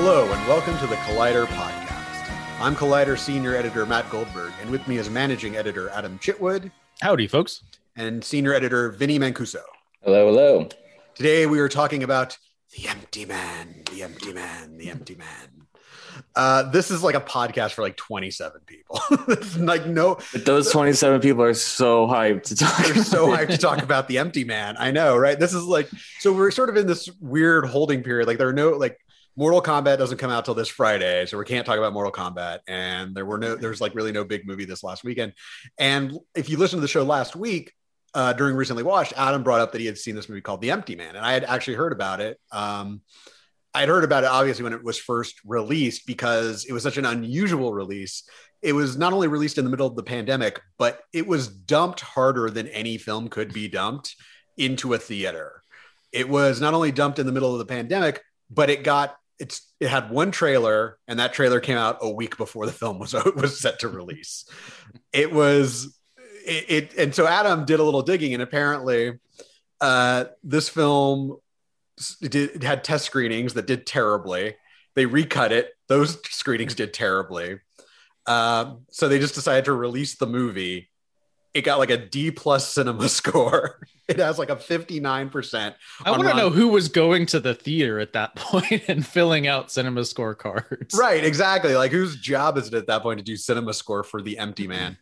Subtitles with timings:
[0.00, 2.30] Hello, and welcome to the Collider Podcast.
[2.60, 6.70] I'm Collider Senior Editor Matt Goldberg, and with me is Managing Editor Adam Chitwood
[7.00, 7.64] Howdy, folks.
[7.96, 9.60] and Senior Editor Vinnie Mancuso.
[10.04, 10.68] Hello, hello.
[11.16, 12.38] Today we are talking about
[12.76, 15.66] the empty man, the empty man, the empty man.
[16.36, 19.00] Uh, this is like a podcast for like 27 people.
[19.58, 22.86] Like no, But those 27 people are so hyped to talk.
[22.86, 24.76] they're so hyped to talk about the empty man.
[24.78, 25.38] I know, right?
[25.38, 25.88] This is like
[26.20, 28.28] so we're sort of in this weird holding period.
[28.28, 28.98] Like there are no like
[29.38, 32.58] Mortal Kombat doesn't come out till this Friday, so we can't talk about Mortal Kombat.
[32.66, 35.32] And there were no there's like really no big movie this last weekend.
[35.78, 37.72] And if you listened to the show last week,
[38.14, 40.72] uh, during recently watched, Adam brought up that he had seen this movie called The
[40.72, 42.40] Empty Man, and I had actually heard about it.
[42.50, 43.00] Um,
[43.72, 46.96] I had heard about it obviously when it was first released because it was such
[46.96, 48.24] an unusual release.
[48.60, 52.00] It was not only released in the middle of the pandemic, but it was dumped
[52.00, 54.16] harder than any film could be dumped
[54.56, 55.62] into a theater.
[56.10, 59.72] It was not only dumped in the middle of the pandemic, but it got it's
[59.80, 63.12] it had one trailer, and that trailer came out a week before the film was
[63.36, 64.44] was set to release.
[65.12, 65.96] It was
[66.46, 69.18] it, it and so Adam did a little digging, and apparently,
[69.80, 71.36] uh, this film
[72.20, 74.56] did it had test screenings that did terribly.
[74.94, 77.60] They recut it; those screenings did terribly.
[78.26, 80.90] Um, so they just decided to release the movie.
[81.54, 83.80] It got like a D plus cinema score.
[84.06, 85.74] It has like a fifty nine percent.
[86.04, 89.46] I want to know who was going to the theater at that point and filling
[89.46, 90.94] out cinema score cards.
[90.98, 91.74] Right, exactly.
[91.74, 94.66] Like whose job is it at that point to do cinema score for the empty
[94.66, 94.98] man?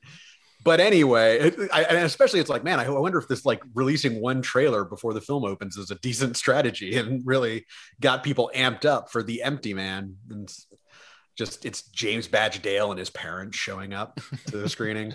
[0.67, 3.63] But anyway, it, I, and especially it's like, man, I, I wonder if this like
[3.75, 7.67] releasing one trailer before the film opens is a decent strategy and really
[8.01, 10.17] got people amped up for the empty man.
[10.29, 10.67] And it's
[11.37, 15.15] just it's James Badge Dale and his parents showing up to the screening.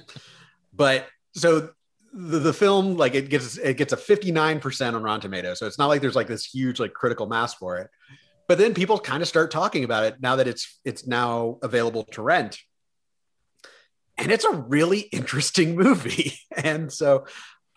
[0.73, 1.69] But so
[2.13, 5.59] the, the film like it gets it gets a 59% on Rotten Tomatoes.
[5.59, 7.89] So it's not like there's like this huge like critical mass for it.
[8.47, 12.03] But then people kind of start talking about it now that it's it's now available
[12.11, 12.59] to rent.
[14.17, 16.33] And it's a really interesting movie.
[16.63, 17.25] And so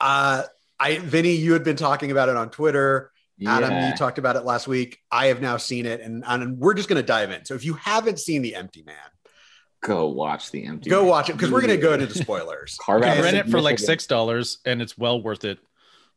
[0.01, 0.43] uh
[0.81, 3.12] i vinnie you had been talking about it on twitter.
[3.47, 4.99] Adam you talked about it last week.
[5.11, 6.01] I have now seen it.
[6.01, 7.45] And, and we're just going to dive in.
[7.45, 8.97] So if you haven't seen the empty man
[9.84, 10.89] Go watch the empty.
[10.89, 12.77] go watch it because we're going to go into the spoilers.
[12.81, 15.59] Carve out rent it for like six dollars, and it's well worth it.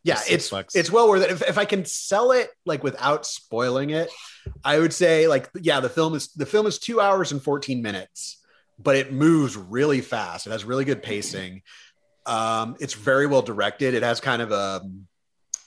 [0.04, 0.74] yeah it's bucks.
[0.76, 1.32] it's well worth it.
[1.32, 4.10] If, if i can sell it like without spoiling it
[4.64, 7.82] i would say like yeah the film is the film is two hours and 14
[7.82, 8.42] minutes
[8.80, 10.46] but it moves really fast.
[10.46, 11.64] It has really good pacing.
[12.26, 13.96] Um it's very well directed.
[13.96, 14.82] It has kind of a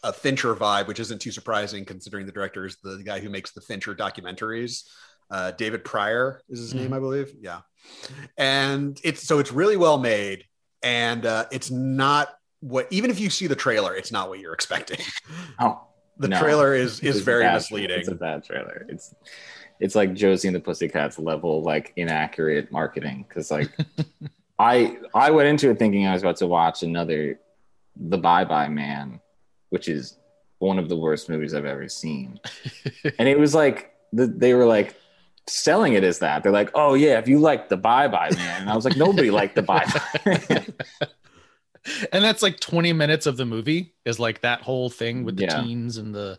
[0.03, 3.51] a fincher vibe which isn't too surprising considering the director is the guy who makes
[3.53, 4.85] the fincher documentaries.
[5.29, 7.33] Uh david prior is his name i believe.
[7.41, 7.61] Yeah
[8.39, 10.45] and it's so it's really well made
[10.83, 12.29] and uh it's not
[12.61, 14.99] what even if you see the trailer it's not what you're expecting
[15.59, 15.81] Oh,
[16.19, 16.39] the No.
[16.41, 18.87] trailer is is it's very bad- misleading It's a bad trailer.
[18.89, 19.15] It's
[19.79, 23.71] it's like Josie and the Pussycats level like inaccurate marketing because like
[24.59, 27.41] I I went into it thinking I was about to watch another
[27.97, 29.21] The Bye Bye Man,
[29.71, 30.19] which is
[30.59, 32.39] one of the worst movies I've ever seen,
[33.19, 34.95] and it was like the, they were like
[35.47, 36.43] selling it as that.
[36.43, 38.97] They're like, oh yeah, if you like The Bye Bye Man, and I was like,
[38.97, 39.87] nobody liked The Bye
[40.25, 40.67] Bye.
[42.13, 45.45] and that's like 20 minutes of the movie is like that whole thing with the
[45.45, 45.63] Yeah.
[45.63, 46.39] teens and the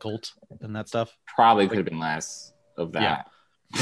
[0.00, 1.16] cult and that stuff.
[1.34, 3.28] Probably could have been less of that.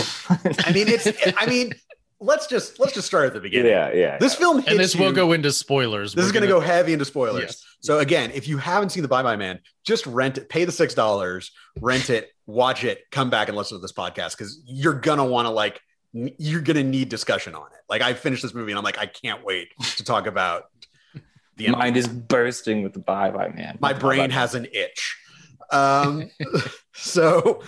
[0.67, 1.09] i mean it's
[1.39, 1.73] i mean
[2.21, 4.19] let's just let's just start at the beginning yeah, yeah.
[4.19, 6.12] this film hits And this will go into spoilers.
[6.12, 7.65] this is We're going to go heavy into spoilers Yes.
[7.81, 10.73] so again if you haven't seen the bye bye man just rent it pay the
[10.73, 14.98] six dollars rent it watch it come back and listen to this podcast because you're
[14.98, 15.81] gonna want to like
[16.12, 19.06] you're gonna need discussion on it like i finished this movie and i'm like i
[19.06, 20.64] can't wait to talk about
[21.59, 23.76] the mind is bursting with the bye bye man.
[23.81, 25.19] my brain has an itch.
[25.70, 26.31] Um,
[26.94, 27.62] so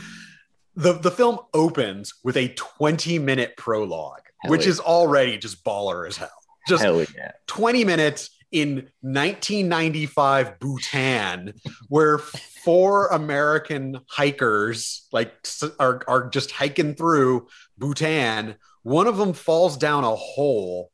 [0.77, 4.71] the the film opens with a 20 minute prologue, Hell which yeah.
[4.71, 6.31] is already just baller as hell.
[6.69, 7.33] Just hell yeah.
[7.49, 11.55] 20 minutes in 1995 Bhutan,
[11.89, 15.33] where four American hikers like
[15.79, 17.49] are, are just hiking through
[17.79, 18.57] Bhutan.
[18.83, 20.91] One of them falls down a hole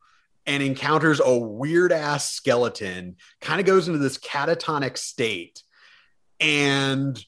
[0.46, 5.62] and encounters a weird ass skeleton, kind of goes into this catatonic state.
[6.40, 7.22] And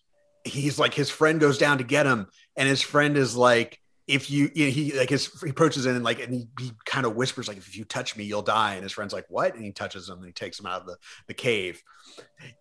[0.44, 4.31] he's like, his friend goes down to get him, and his friend is like, if
[4.31, 7.05] you, you know, he like his he approaches in and like and he, he kind
[7.06, 9.62] of whispers like if you touch me you'll die and his friend's like what and
[9.64, 10.96] he touches him and he takes him out of the,
[11.26, 11.82] the cave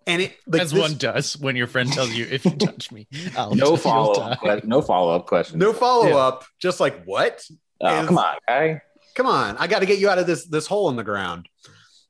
[0.05, 2.91] and it like As this- one does when your friend tells you, if you touch
[2.91, 3.07] me,
[3.37, 4.63] I'll No you'll follow die." up.
[4.65, 5.57] No follow up question.
[5.59, 7.43] no follow up just like what
[7.79, 8.81] Oh, come on, guy.
[9.15, 11.47] come on i got to get you out of this this hole in the ground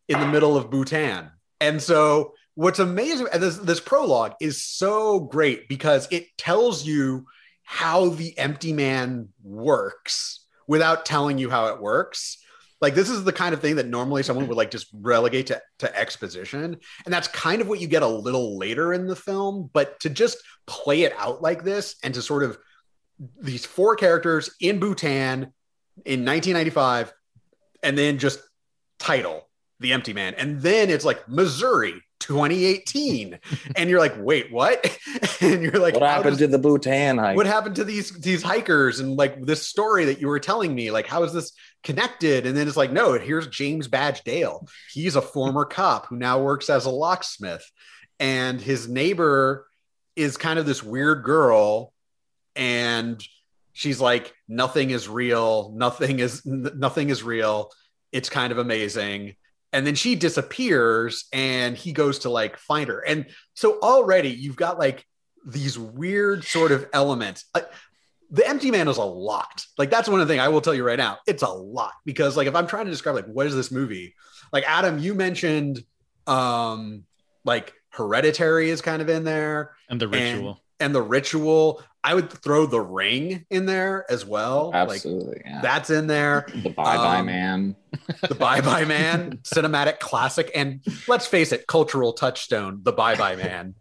[0.08, 1.30] in the middle of bhutan
[1.62, 7.26] and so what's amazing and this this prologue is so great because it tells you
[7.70, 12.38] how the empty man works without telling you how it works.
[12.80, 15.62] Like this is the kind of thing that normally someone would like just relegate to,
[15.80, 16.78] to exposition.
[17.04, 19.70] And that's kind of what you get a little later in the film.
[19.74, 22.58] But to just play it out like this and to sort of
[23.42, 25.52] these four characters in Bhutan
[26.06, 27.12] in 1995,
[27.84, 28.40] and then just
[28.98, 29.50] title
[29.82, 30.36] The Empty Man.
[30.36, 33.40] And then it's like Missouri 2018.
[33.76, 34.86] and you're like, wait, what?
[35.42, 37.38] and you're like, what happened does- to the Bhutan hike?
[37.38, 40.92] what happened to these these hikers and like this story that you were telling me?
[40.92, 41.54] Like how is this
[41.84, 42.46] connected?
[42.46, 46.42] And then it's like no here's james badge dale he's a former cop who now
[46.42, 47.70] works as a locksmith.
[48.20, 49.68] And his neighbor
[50.16, 51.94] is kind of this weird girl.
[52.56, 53.24] And
[53.74, 55.72] she's like nothing is real.
[55.76, 57.72] Nothing is nothing is real.
[58.12, 59.36] It's kind of amazing
[59.74, 63.00] and then she disappears and he goes to like find her.
[63.06, 65.06] And so already you've got like
[65.46, 67.46] these weird sort of elements.
[67.54, 67.62] Uh,
[68.30, 69.66] the empty man is a lot.
[69.78, 71.18] Like that's one of the things i will tell you right now.
[71.28, 74.16] It's a lot because like if i'm trying to describe like what is this movie?
[74.52, 75.82] Like adam you mentioned
[76.26, 77.04] um
[77.46, 80.62] like hereditary is kind of in there And the ritual.
[80.80, 85.42] and the ritual i would throw the ring in there as well like Absolutely.
[85.46, 85.62] yeah.
[85.62, 87.76] that's in there the bye bye um, man.
[88.30, 92.80] the Bye Bye Man, cinematic classic, and let's face it, cultural touchstone.
[92.84, 93.74] The Bye Bye Man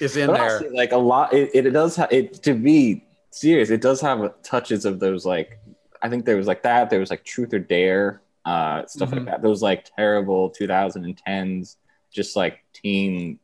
[0.00, 0.42] is in But there.
[0.42, 3.70] honestly, like a lot, it, it does have it to be serious.
[3.70, 5.58] It does have touches of those like
[6.02, 6.88] I think there was like that.
[6.90, 9.16] There was like Truth or Dare, uh, stuff Mhm.
[9.16, 9.42] like that.
[9.42, 11.76] Those like terrible 2010s,
[12.12, 13.38] just like teen,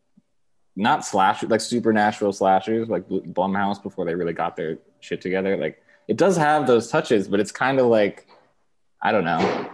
[0.76, 5.56] not slash like supernatural slashers like Blumhouse before they really got their shit together.
[5.56, 8.26] Like it does have those touches, but it's kind of like
[9.02, 9.70] I don't know.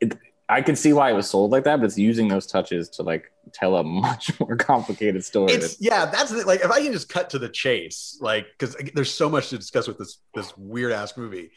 [0.00, 0.16] It,
[0.48, 3.02] I can see why it was sold like that, but it's using those touches to
[3.02, 5.52] like tell a much more complicated story.
[5.52, 8.76] It's yeah, that's the, like if I can just cut to the chase, like because
[8.94, 11.50] there's so much to discuss with this this weird ass movie.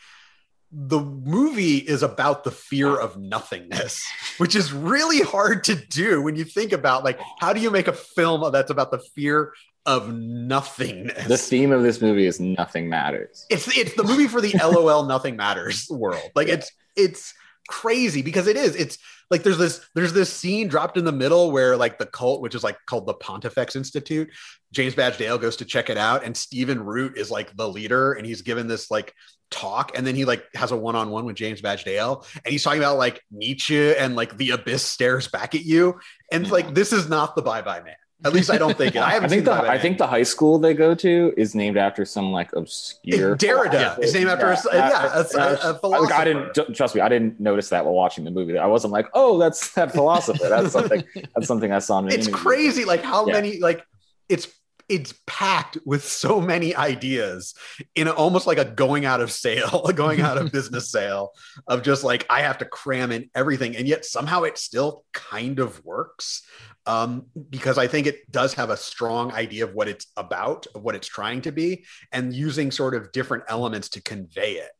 [0.75, 4.04] The movie is about the fear of nothingness,
[4.38, 7.88] which is really hard to do when you think about like how do you make
[7.88, 9.54] a film that's about the fear
[9.86, 11.28] of nothingness?
[11.28, 13.46] the theme of this movie is nothing matters.
[13.50, 16.31] it's it's the movie for the LOL nothing matters world.
[16.36, 17.34] Like it's it's
[17.68, 18.76] crazy because it is.
[18.76, 18.98] It's
[19.30, 22.56] like there's this there's this scene dropped in the middle where like the cult, which
[22.56, 24.30] is like called the Pontifex Institute,
[24.72, 28.14] James Badge Dale goes to check it out, and Stephen Root is like the leader,
[28.14, 29.14] and he's given this like
[29.54, 32.80] talk, and then he like has a one-on-one with James Badge Dale, and he's talking
[32.80, 36.00] about like Nietzsche and like the abyss stares back at you,
[36.32, 37.96] and it's like this is not the Bye Bye Man.
[38.26, 39.00] At least I don't think it.
[39.00, 39.80] I I haven't think seen the I Man.
[39.82, 43.96] think the high school they go to is named after some like obscure Derrida Yeah.
[44.00, 46.12] is named after a, yeah, a, a, a Like.
[46.14, 47.02] I didn't trust me.
[47.02, 48.58] I didn't notice that while watching the movie.
[48.58, 50.48] I wasn't like, oh, that's that philosopher.
[50.48, 51.04] That's something.
[51.36, 52.34] That's something I saw in it's interview.
[52.34, 53.34] crazy like how Yeah.
[53.34, 53.86] many like
[54.30, 54.48] it's
[54.89, 57.53] it's packed with so many ideas
[57.95, 61.31] in almost like a going out of sale a going out of business sale
[61.68, 63.75] of just like i have to cram in everything.
[63.75, 66.44] And yet somehow it still kind of works
[66.85, 70.83] um, because i think it does have a strong idea of what it's about of
[70.83, 74.71] what it's trying to be and using sort of different elements to convey it.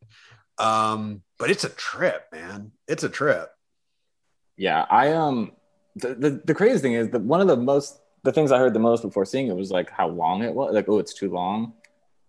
[0.58, 2.72] Um, but it's a trip man.
[2.86, 3.50] It's a trip.
[4.56, 5.52] Yeah, I um
[5.96, 8.74] the, the the crazy thing is that one of the most the things I heard
[8.74, 10.74] the most before seeing it was like how long it was.
[10.74, 11.74] Like, oh, it's too long.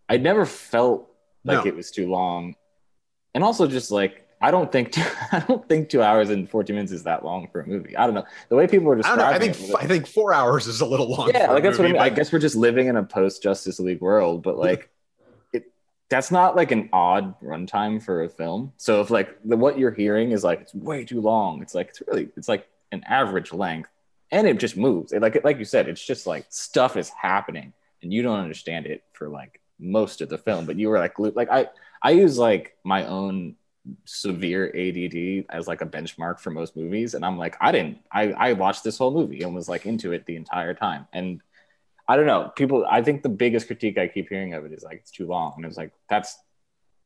[0.07, 1.09] I never felt
[1.43, 1.67] like No.
[1.69, 2.55] it was too long,
[3.33, 6.75] and also just like I don't think two, I don't think two hours and fourteen
[6.75, 7.95] minutes is that long for a movie.
[7.97, 10.05] I don't know the way people are i don't know i think it, I think
[10.05, 12.01] four hours is a little long yeah, like that's what I movie, mean.
[12.01, 14.89] I guess we're just living in a post Justice League world, but like
[15.53, 15.71] it
[16.09, 18.73] that's not like an odd runtime for a film.
[18.77, 21.87] So if like the, what you're hearing is like it's way too long, it's like
[21.89, 23.89] it's really it's like an average length,
[24.35, 25.13] and it just moves.
[25.13, 27.73] It, like like you said, it's just like stuff is happening,
[28.03, 30.65] and you don't understand it for like most of the film.
[30.65, 31.69] But you were like glued- like I
[32.03, 33.55] I use like my own
[34.05, 37.13] severe ADD as like a benchmark for most movies.
[37.13, 40.11] And I'm like, I didn't, I, I watched this whole movie and was like into
[40.11, 41.07] it the entire time.
[41.13, 41.39] And
[42.07, 44.83] I don't know, people, I think the biggest critique I keep hearing of it is
[44.83, 45.53] like, it's too long.
[45.57, 46.35] And it's like, that's,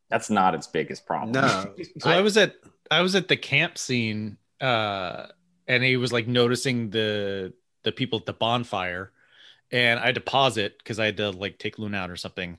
[0.09, 1.31] that's not its biggest problem.
[1.33, 2.55] no So I, was at
[2.89, 5.27] I was at the camp scene, uh,
[5.69, 9.11] and he was like noticing the the people at the bonfire,
[9.71, 12.17] and I had to pause it because I had to like take Luna out or
[12.17, 12.57] something,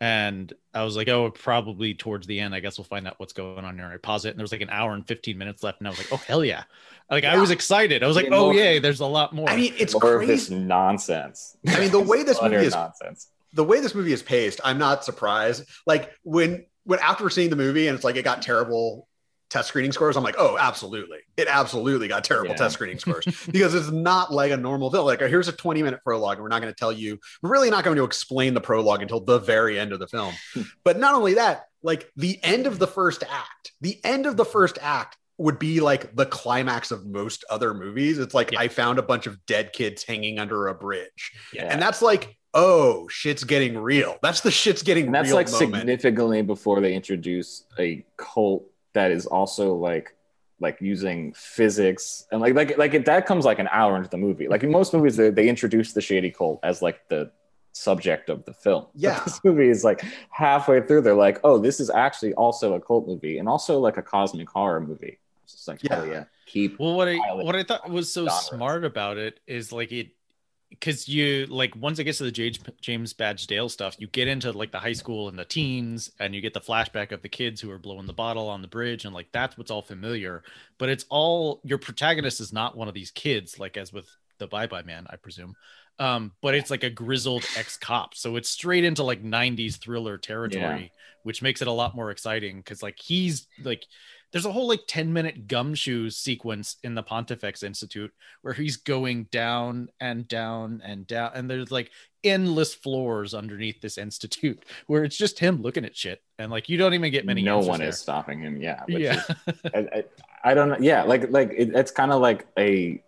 [0.00, 3.32] and I was like, oh, probably towards the end, I guess we'll find out what's
[3.34, 3.90] going on here.
[3.92, 5.90] I pause it, and there was like an hour and fifteen minutes left, and I
[5.90, 6.62] was like, oh hell yeah,
[7.10, 8.02] like I was excited.
[8.02, 9.50] I was like, oh more- yay, there's a lot more.
[9.50, 11.56] I mean, it's More of this nonsense.
[11.68, 13.28] I mean, the way this movie is nonsense.
[13.52, 15.64] the way this movie is paced, I'm not surprised.
[15.86, 19.08] Like when when after seeing the movie and it's like it got terrible
[19.54, 21.18] test screening scores, I'm like, oh, absolutely.
[21.36, 22.56] It absolutely got terrible Yeah.
[22.56, 25.06] test screening scores because it's not like a normal film.
[25.06, 27.70] Like, here's a 20 minute prologue, and we're not going to tell you, we're really
[27.70, 30.34] not going to explain the prologue until the very end of the film.
[30.54, 30.62] Hmm.
[30.82, 34.44] but not only that, like the end of the first act, the end of the
[34.44, 38.18] first act would be like the climax of most other movies.
[38.18, 38.60] It's like Yeah.
[38.60, 41.32] I found a bunch of dead kids hanging under a bridge.
[41.52, 41.64] Yeah.
[41.72, 44.16] And that's like, oh, shit's getting real.
[44.22, 45.74] That's the shit's getting And that's like moment.
[45.76, 50.16] significantly before they introduce a cult that is also like
[50.60, 54.16] like using physics and like like like it, that comes like an hour into the
[54.16, 54.48] movie.
[54.48, 57.30] Like in most movies, they, they introduce the shady cult as like the
[57.72, 58.84] subject of the film.
[58.94, 59.20] But Yeah.
[59.24, 61.02] this movie is like halfway through.
[61.02, 64.48] They're like, oh, this is actually also a cult movie and also like a cosmic
[64.48, 65.18] horror movie.
[65.42, 66.00] It's just like, oh, Yeah.
[66.00, 68.46] oh yeah, keep Well, what I what I thought was so genres.
[68.46, 70.08] smart about it is like it
[70.80, 74.28] because you like once it gets to the James James Badge Dale stuff, you get
[74.28, 77.28] into like the high school and the teens, and you get the flashback of the
[77.28, 80.42] kids who are blowing the bottle on the bridge, and like that's what's all familiar.
[80.78, 84.46] But it's all your protagonist is not one of these kids, like as with the
[84.46, 85.54] Bye Bye Man, I presume.
[85.98, 90.18] Um, but it's like a grizzled ex cop, so it's straight into like '90s thriller
[90.18, 90.90] territory,
[91.22, 93.84] which makes it a lot more exciting because like he's like
[94.34, 98.12] there's a whole like 10 minute gumshoe sequence in the Pontifex Institute
[98.42, 101.90] where he's going down and down and down, and there's like
[102.24, 106.76] endless floors underneath this institute where it's just him looking at shit, and like you
[106.76, 107.42] don't even get many.
[107.42, 107.88] no one there.
[107.88, 108.60] is stopping him.
[108.60, 108.82] Yeah.
[108.86, 110.04] which Yeah, is- I, I,
[110.42, 110.78] I don't know.
[110.80, 113.00] Yeah, like like it, it's kind of like a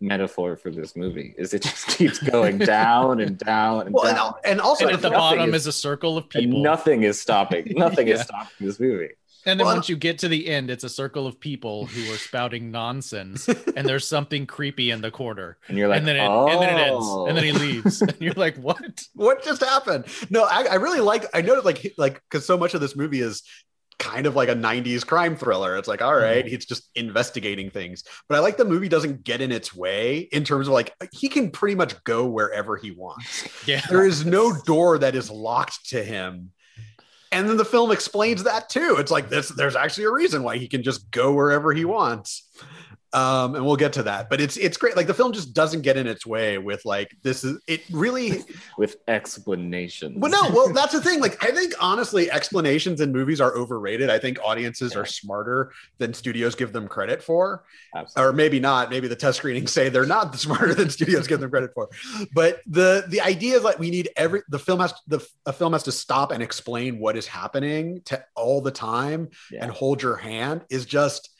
[0.00, 1.34] metaphor for this movie.
[1.38, 4.94] Is it just keeps going down and down and Well, down, al- and also and
[4.96, 7.72] at the bottom is- is, a circle of and people, nothing is stopping.
[7.76, 9.08] Nothing is stopping this movie.
[9.46, 12.12] And then Well, once you get to the end, it's a circle of people who
[12.12, 16.16] are spouting nonsense, and there's something creepy in the corner, And you're like, and then
[16.16, 16.48] it oh.
[16.48, 19.02] and then it ends, and then he leaves, and you're like, what?
[19.14, 20.04] what just happened?
[20.30, 21.24] No, I, I really like.
[21.32, 23.42] I know like like because so much of this movie is
[23.98, 25.76] kind of like a 90s crime thriller.
[25.78, 26.48] It's like, all right, Mhm.
[26.48, 28.04] he's just investigating things.
[28.28, 31.28] But I like the movie doesn't get in its way in terms of like he
[31.28, 33.48] can pretty much go wherever he wants.
[33.66, 36.50] Yeah, There is no door that is locked to him.
[37.32, 38.96] And then the film explains that too.
[38.98, 42.48] It's like this there's actually a reason why he can just go wherever he wants.
[43.16, 44.28] Um, and we'll get to that.
[44.28, 44.94] But it's it's great.
[44.96, 48.42] Like the film just doesn't get in its way with like this is it really
[48.78, 50.18] with explanations.
[50.18, 51.20] well, no, well, that's the thing.
[51.20, 54.10] Like, I think honestly, explanations in movies are overrated.
[54.10, 58.30] I think audiences are smarter than studios give them credit for, Absolutely.
[58.30, 58.90] or maybe not.
[58.90, 61.88] Maybe the test screenings say they're not smarter than studios give them credit for.
[62.34, 65.72] But the the idea is like we need every the film has the a film
[65.72, 69.62] has to stop and explain what is happening to all the time Yeah.
[69.62, 71.30] and hold your hand is just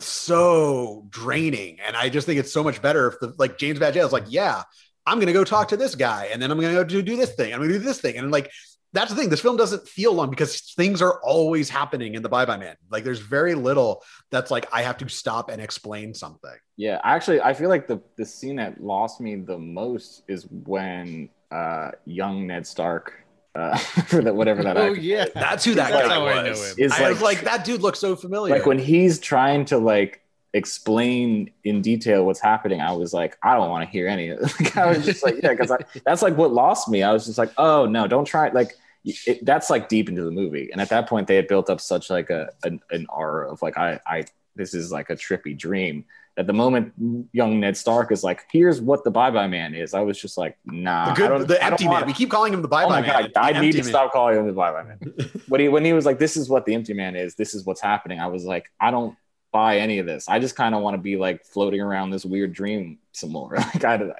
[0.00, 1.78] so draining.
[1.86, 4.26] And I just think it's so much better if the like James Badge is like,
[4.28, 4.62] yeah,
[5.06, 7.34] I'm gonna go talk to this guy, and then I'm gonna go do, do this
[7.34, 7.52] thing.
[7.52, 8.50] I'm gonna do this thing, and like
[8.94, 9.28] that's the thing.
[9.28, 12.76] This film doesn't feel long because things are always happening in the Bye Bye Man.
[12.90, 16.54] Like there's very little that's like I have to stop and explain something.
[16.76, 21.28] Yeah, actually, I feel like the the scene that lost me the most is when
[21.50, 23.23] uh, young Ned Stark,
[23.54, 23.76] uh,
[24.08, 26.50] for that whatever that oh actor yeah, That's who that That's guy how I know
[26.50, 26.72] was.
[26.72, 26.84] him.
[26.84, 28.54] is I like, was like, that dude looks so familiar.
[28.54, 30.20] like when he's trying to like
[30.54, 32.80] explain in detail what's happening.
[32.80, 34.52] I was like, I don't want to hear any of it.
[34.60, 35.72] Like, I was just like, yeah, because
[36.06, 37.02] that's like what lost me.
[37.02, 38.54] I was just like, oh no, don't try it.
[38.54, 38.72] Like
[39.04, 41.80] it, that's like deep into the movie, and at that point, they had built up
[41.80, 44.24] such like a an, an aura of like, I I
[44.56, 46.04] this is like a trippy dream.
[46.36, 46.92] At the moment,
[47.32, 50.36] young Ned Stark is like, "Here's what the Bye Bye Man is." I was just
[50.36, 51.92] like, "Nah, the good, the empty man.
[51.92, 53.22] wanna- We keep calling him the Bye oh Bye my Man.
[53.22, 53.84] god, I need to man.
[53.86, 54.98] stop calling him the Bye Bye Man.
[55.48, 57.36] when he when he was like, "This is what the Empty Man is.
[57.36, 59.14] This is what's happening," I was like, I don't
[59.54, 60.28] buy any of this.
[60.28, 63.54] I just kind of want to be like floating around this weird dream some more.
[63.56, 64.10] like, I, I,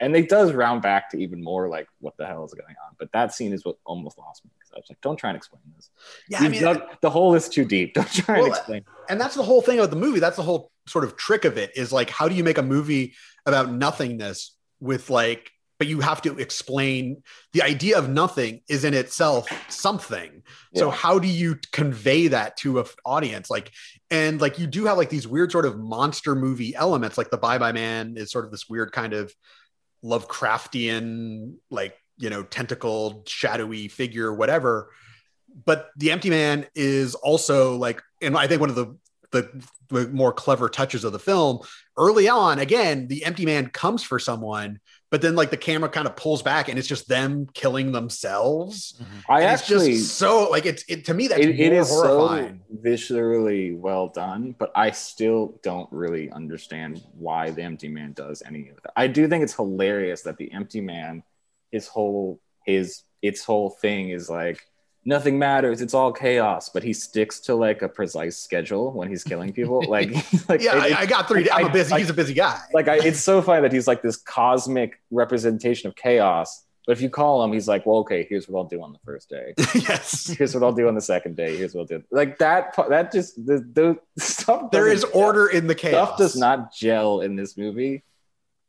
[0.00, 2.96] and it does round back to even more like what the hell is going on.
[2.98, 5.36] But that scene is what almost lost me because I was like, don't try and
[5.36, 5.90] explain this.
[6.28, 7.94] Yeah, I mean, dug- the hole is too deep.
[8.00, 8.84] Don't try and Well, explain.
[9.08, 11.56] and that's the whole thing of the movie that's the whole sort of trick of
[11.56, 13.14] it is like how do you make a movie
[13.46, 17.22] about nothingness with like but you have to explain
[17.54, 20.42] the idea of nothing is in itself something.
[20.76, 23.48] So how do you convey that to an audience?
[23.48, 23.72] Like
[24.10, 27.38] and like you do have like these weird sort of monster movie elements like the
[27.38, 29.34] bye bye man is sort of this weird kind of
[30.04, 34.90] lovecraftian like you know tentacled shadowy figure whatever.
[35.64, 38.98] But the empty man is also like and i think one of the
[39.32, 41.60] the, the more clever touches of the film
[41.96, 46.06] early on again the empty man comes for someone but then like the camera kind
[46.06, 48.94] of pulls back and it's just them killing themselves.
[48.94, 49.32] Mm-hmm.
[49.32, 51.90] I And it's actually just so like it's it to me that it, it is
[51.90, 52.60] horrifying.
[52.68, 58.42] so viscerally well done, but I still don't really understand why the Empty Man does
[58.46, 58.92] any of that.
[58.96, 61.24] I do think it's hilarious that the Empty Man,
[61.72, 64.64] his whole his its whole thing is like
[65.04, 65.80] nothing matters.
[65.80, 66.68] It's all chaos.
[66.68, 69.82] But he sticks to like a precise schedule when he's killing people.
[69.88, 70.10] Like,
[70.48, 71.48] like yeah, it- I, I got three.
[71.50, 71.92] I'm a I- busy.
[71.94, 72.58] I- he's a busy guy.
[72.72, 76.64] like I, it's so funny that he's like this cosmic representation of chaos.
[76.86, 78.98] But if you call him, he's like, well, okay, here's what I'll do on the
[79.04, 79.52] first day.
[79.74, 81.56] yes, Here's what I'll do on the second day.
[81.56, 82.02] Here's what I'll do.
[82.10, 82.74] Like that.
[82.74, 84.70] pa- That just the, the stuff.
[84.70, 86.06] there is order in the chaos.
[86.08, 88.02] Stuff does not gel in this movie.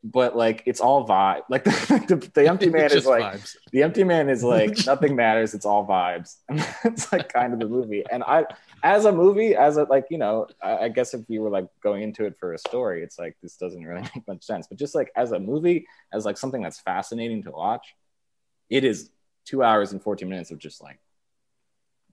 [0.04, 1.44] But like it's all vibe.
[1.50, 1.72] Like the,
[2.08, 3.56] the, the empty man is like vibes.
[3.72, 5.54] the empty man is like nothing matters.
[5.54, 6.38] It's all vibes.
[6.50, 8.04] And that's like kind of the movie.
[8.12, 8.46] And I,
[8.84, 11.68] as a movie, as a like you know, I, I guess if you were like
[11.84, 14.68] going into it for a story, it's like this doesn't really make much sense.
[14.68, 17.96] But just like as a movie, as like something that's fascinating to watch,
[18.70, 19.12] it is
[19.46, 21.00] two hours and fourteen minutes of just like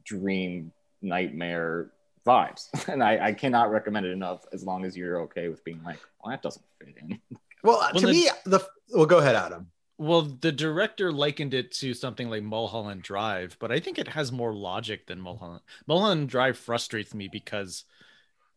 [0.04, 1.90] dream nightmare
[2.26, 2.68] vibes.
[2.88, 4.44] And I, I cannot recommend it enough.
[4.52, 7.18] As long as you're okay with being like, well, that doesn't fit in.
[7.62, 8.60] Well, Well, to then- me, the
[8.94, 9.70] well, go ahead, Adam.
[10.00, 14.30] Well, the director likened it to something like Mulholland Drive, but I think it has
[14.30, 15.62] more logic than Mulholland.
[15.88, 17.82] Mulholland Drive frustrates me because,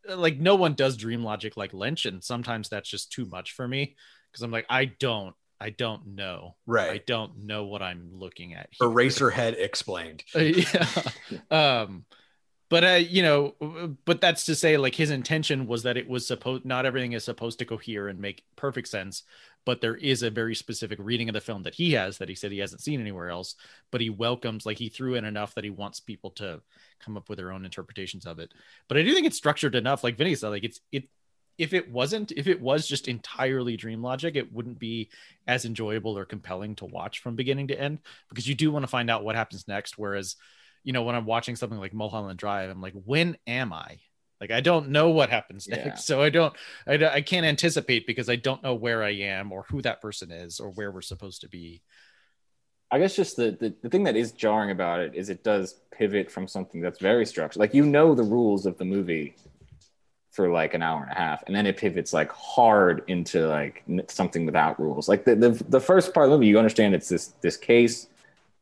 [0.08, 3.53] uh, like, no one does dream logic like Lynch, and sometimes that's just too much
[3.53, 3.96] for me
[4.31, 6.91] because I'm like, I don't, I don't know, Right.
[6.91, 8.70] I don't know what I'm looking at.
[8.72, 8.88] Here.
[8.88, 10.24] Eraserhead explained.
[10.36, 10.86] Uh, yeah.
[11.50, 12.05] um
[12.71, 13.53] but uh you know
[14.05, 17.23] but that's to say like his intention was that it was supposed not everything is
[17.23, 19.23] supposed to cohere and make perfect sense
[19.63, 22.33] but there is a very specific reading of the film that he has that he
[22.33, 23.55] said he hasn't seen anywhere else
[23.91, 26.61] but he welcomes like he threw in enough that he wants people to
[26.99, 28.53] come up with their own interpretations of it.
[28.87, 31.09] But i do think it's structured enough like vinnie said like it's it
[31.57, 35.09] if it wasn't if it was just entirely dream logic it wouldn't be
[35.45, 37.99] as enjoyable or compelling to watch from beginning to end
[38.29, 40.37] because you do want to find out what happens next whereas
[40.83, 44.00] you know when i'm watching something like mulholland drive i'm like when am i
[44.39, 45.85] like i don't know what happens Yeah.
[45.85, 46.53] next so i don't
[46.88, 50.31] I, I can't anticipate because i don't know where i am or who that person
[50.31, 51.81] is or where we're supposed to be
[52.93, 55.79] I guess just the, the the thing that is jarring about it is it does
[55.93, 57.57] pivot from something that's very structured.
[57.59, 59.33] Like you know the rules of the movie
[60.31, 63.83] for like an hour and a half, and then it pivots like hard into like
[64.09, 65.07] something without rules.
[65.07, 68.08] Like the, the the first part of the movie, you understand it's this this case,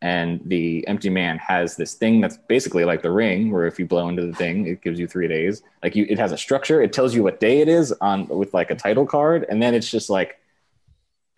[0.01, 3.85] and the empty man has this thing that's basically like the ring, where if you
[3.85, 5.61] blow into the thing, it gives you three days.
[5.83, 6.81] Like you, it has a structure.
[6.81, 9.73] It tells you what day it is on with like a title card, and then
[9.73, 10.39] it's just like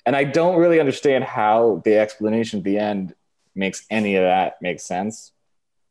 [0.06, 3.16] and I don't really understand how the explanation at the end
[3.54, 5.32] makes any of that make sense.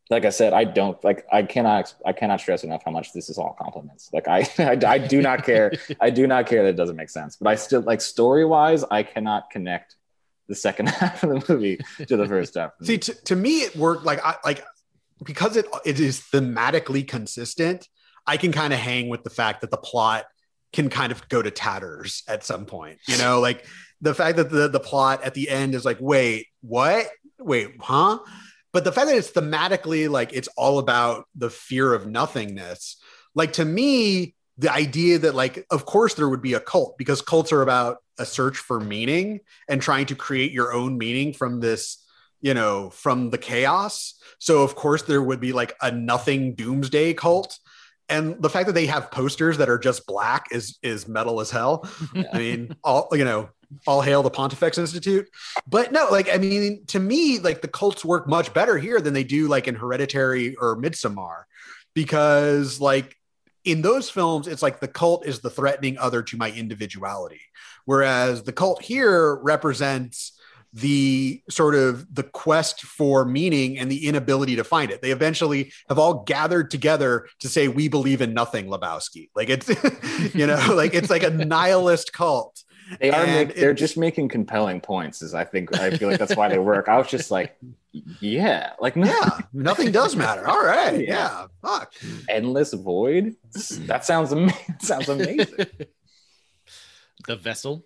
[0.09, 1.24] Like I said, I don't like.
[1.33, 1.94] I cannot.
[2.04, 4.11] I cannot stress enough how much this is all compliments.
[4.12, 5.72] Like I, I, I do not care.
[6.00, 7.37] I do not care that it doesn't make sense.
[7.37, 9.94] But I still like story wise, I cannot connect
[10.50, 12.72] the second half of the movie to the first half.
[12.82, 14.62] See, to, to me, it worked like I like
[15.24, 17.88] because it it is thematically consistent.
[18.26, 20.26] I can kind of hang with the fact that the plot
[20.72, 22.98] can kind of go to tatters at some point.
[23.06, 23.64] You know, like
[24.02, 27.08] the fact that the the plot at the end is like, wait, what?
[27.38, 28.18] Wait, huh?
[28.72, 32.96] But the fact that it's thematically like it's all about the fear of nothingness,
[33.34, 37.22] like to me, the idea that like, of course, there would be a cult because
[37.22, 41.61] cults are about a search for meaning and trying to create your own meaning from
[41.61, 42.06] this
[42.40, 44.14] you know, from the chaos.
[44.38, 47.59] So of course there would be like a nothing doomsday cult.
[48.09, 51.50] And the fact that they have posters that are just black is is metal as
[51.50, 51.88] hell.
[52.33, 53.50] I mean, all you know,
[53.87, 55.28] all hail the Pontifex Institute.
[55.66, 59.14] But no, like I mean, to me, like the cults work much better here than
[59.14, 61.44] they do like in Hereditary or Midsommar,
[61.94, 63.16] because like
[63.64, 67.42] in those films, it's like the cult is the threatening other to my individuality,
[67.90, 70.38] whereas the cult here represents
[70.72, 75.03] the sort of the quest for meaning and the inability to find it.
[75.03, 79.31] They eventually have all gathered together to say we believe in nothing, Lebowski.
[79.35, 79.68] Like it's
[80.37, 82.62] you know, like it's like a nihilist cult.
[83.00, 83.26] They are.
[83.26, 85.20] Make, they're just making compelling points.
[85.20, 86.88] Is I think I feel like that's why they work.
[86.88, 87.57] I was just like,
[88.20, 90.46] yeah, like no, Yeah, nothing does matter.
[90.46, 91.09] All right, Yeah.
[91.09, 91.92] yeah, fuck.
[92.29, 93.35] endless void.
[93.88, 94.76] That sounds amazing.
[94.81, 95.66] sounds amazing.
[97.26, 97.85] The vessel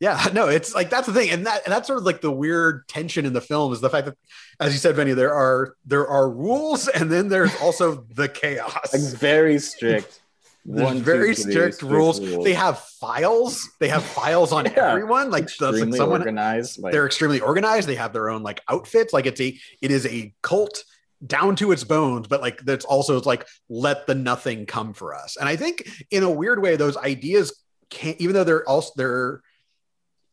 [0.00, 2.30] Yeah, no, it's like that's the thing, and that and that's sort of like the
[2.32, 4.16] weird tension in the film is the fact that,
[4.60, 8.92] as you said, Vinnie, there are there are rules, and then there's also the chaos.
[8.92, 10.18] Like very strict.
[10.64, 12.20] There's one, two, very three, strict, rules.
[12.20, 12.44] rules.
[12.44, 13.68] They have files.
[13.80, 14.90] They have files on Yeah.
[14.92, 15.28] everyone.
[15.28, 16.20] Like that's like extremely someone.
[16.20, 16.80] organized.
[16.80, 17.88] Like, they're extremely organized.
[17.88, 19.12] They have their own like outfits.
[19.12, 20.84] Like it's a it is a cult
[21.26, 25.16] down to its bones, but like that's also it's like let the nothing come for
[25.16, 25.36] us.
[25.36, 27.60] And I think in a weird way, those ideas
[27.92, 29.42] can't even though they're also they're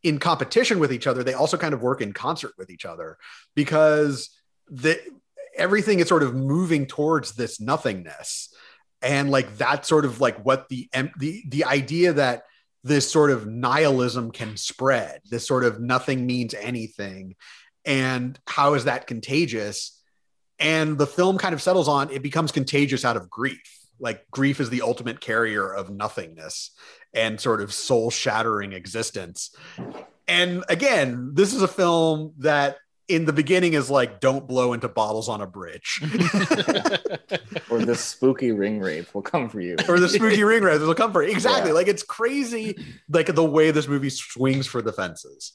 [0.02, 3.18] in competition with each other, they also kind of work in concert with each other
[3.56, 4.30] because
[4.70, 5.00] the
[5.56, 8.54] everything is sort of moving towards this nothingness.
[9.02, 12.44] And like that's sort of like what the the the idea that
[12.84, 17.36] this sort of nihilism can spread, this sort of nothing means anything.
[17.86, 20.00] And how is that contagious?
[20.60, 24.60] and the film kind of settles on it becomes contagious out of grief like grief
[24.60, 26.72] is the ultimate carrier of nothingness
[27.14, 29.56] and sort of soul shattering existence.
[30.28, 34.88] And again this is a film that in the beginning is like don't blow into
[34.88, 36.02] bottles on a bridge.
[37.70, 39.76] Or the spooky ring rape will come for you.
[39.88, 41.32] Or the spooky ring rape will come for you.
[41.32, 41.70] Exactly.
[41.70, 41.76] Yeah.
[41.76, 42.78] like it's crazy
[43.10, 45.54] like the way this movie swings for the fences.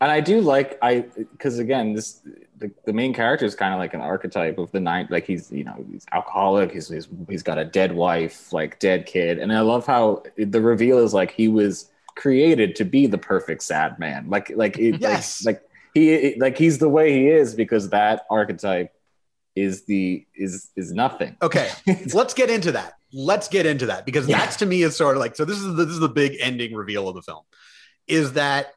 [0.00, 2.20] And I do like I because again this
[2.62, 5.50] the, the main character is kind of like an archetype of the night like he's
[5.50, 9.38] you know he's alcoholic he's, he's he's got a dead wife like dead kid.
[9.38, 13.62] And I love how the reveal is like he was created to be the perfect
[13.62, 14.30] sad man.
[14.30, 15.44] Like like it, yes.
[15.44, 15.62] like, like
[15.94, 18.94] he like he's the way he is because that archetype
[19.56, 21.36] is the is is nothing.
[21.42, 21.70] Okay
[22.14, 22.94] let's get into that.
[23.12, 24.38] Let's get into that because yeah.
[24.38, 26.36] that's to me is sort of like so this is the, this is the big
[26.40, 27.42] ending reveal of the film
[28.06, 28.74] is that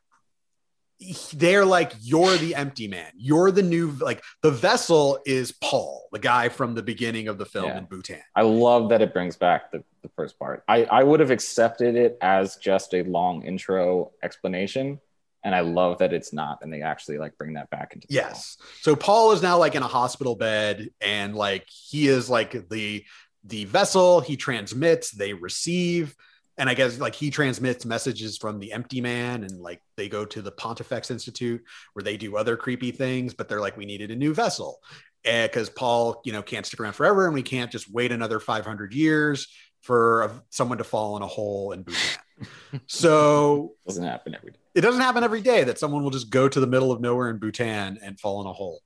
[1.34, 3.12] they're like you're the empty man.
[3.15, 7.45] You're the new like the vessel is paul the guy from the beginning of the
[7.45, 7.77] film yeah.
[7.79, 8.21] in bhutan.
[8.36, 10.63] I love that it brings back the, the first part.
[10.67, 14.99] I i would have accepted it as just a long intro explanation
[15.45, 18.58] and i love that it's not and they actually like bring that back into yes
[18.60, 18.69] film.
[18.81, 23.05] so paul is now like in a hospital bed and like he is like the
[23.45, 26.15] the vessel he transmits they receive
[26.58, 30.26] and I guess like he transmits messages from the empty man and like they go
[30.26, 31.62] to the Pontifex Institute
[31.94, 34.80] where they do other creepy things, but they're like, we needed a new vessel
[35.24, 38.94] because Paul, you know, can't stick around forever and we can't just wait another 500
[38.94, 39.48] years
[39.82, 42.22] for a, someone to fall in a hole in Bhutan.
[42.88, 44.60] so it doesn't happen every day.
[44.76, 47.30] It doesn't happen every day that someone will just go to the middle of nowhere
[47.30, 48.82] in Bhutan and fall in a hole.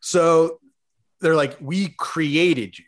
[0.00, 0.58] So
[1.20, 2.84] they're like, we created you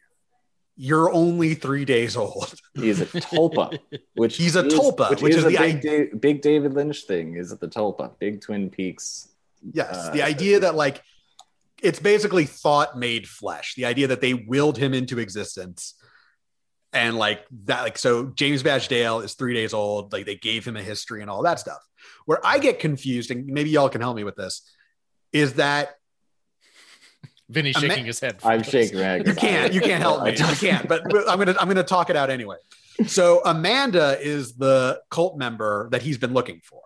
[0.77, 2.55] you're only three days old.
[2.75, 3.79] He's a tulpa,
[4.15, 7.05] which he's a is, tulpa, which, which is, is the big, da- big, David Lynch
[7.05, 7.37] thing.
[7.37, 8.19] Is it the tulpa?
[8.19, 9.29] Big Twin Peaks.
[9.73, 11.03] Yes, uh, the idea that like
[11.83, 13.75] it's basically thought made flesh.
[13.75, 15.95] The idea that they willed him into existence,
[16.93, 20.13] and like that, like so James Badge Dale is three days old.
[20.13, 21.81] Like they gave him a history and all that stuff.
[22.27, 24.63] Where I get confused, and maybe y'all can help me with this,
[25.33, 25.95] is that
[27.49, 28.39] Vinnie's shaking his head.
[28.43, 29.27] I'm shaking my head.
[29.27, 29.73] You can't.
[29.73, 30.33] You can't help me.
[30.33, 30.89] You can't.
[30.89, 31.55] But I'm gonna.
[31.61, 32.57] I'm gonna talk it out anyway.
[33.07, 36.83] So Amanda is the cult member that he's been looking for,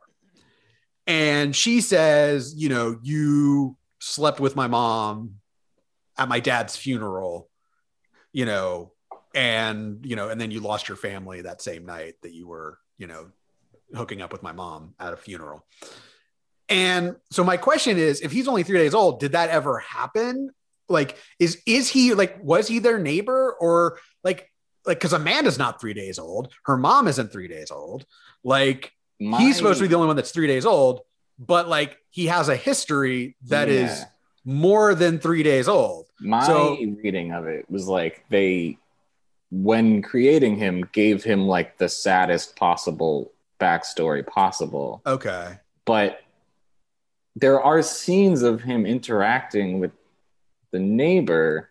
[1.07, 5.37] and she says, you know, you slept with my mom
[6.19, 7.49] at my dad's funeral,
[8.33, 8.93] you know,
[9.35, 12.79] and you know, and then you lost your family that same night that you were,
[12.99, 13.31] you know,
[13.95, 15.65] hooking up with my mom at a funeral.
[16.71, 20.51] And so my question is, if he's only three days old, did that ever happen?
[20.89, 24.49] Like, is is he like was he their neighbor or like
[24.87, 28.07] like because Amanda's not three days old, her mom isn't three days old.
[28.45, 29.39] Like my...
[29.39, 31.01] he's supposed to be the only one that's three days old,
[31.39, 33.85] but like he has a history that yeah.
[33.85, 34.05] is
[34.45, 36.07] more than three days old.
[36.21, 38.79] My so, reading of it was like they
[39.51, 45.03] when creating him gave him like the saddest possible backstory possible.
[45.05, 45.59] Okay.
[45.85, 46.21] But
[47.37, 49.93] there are scenes of him interacting with
[50.73, 51.71] the neighbor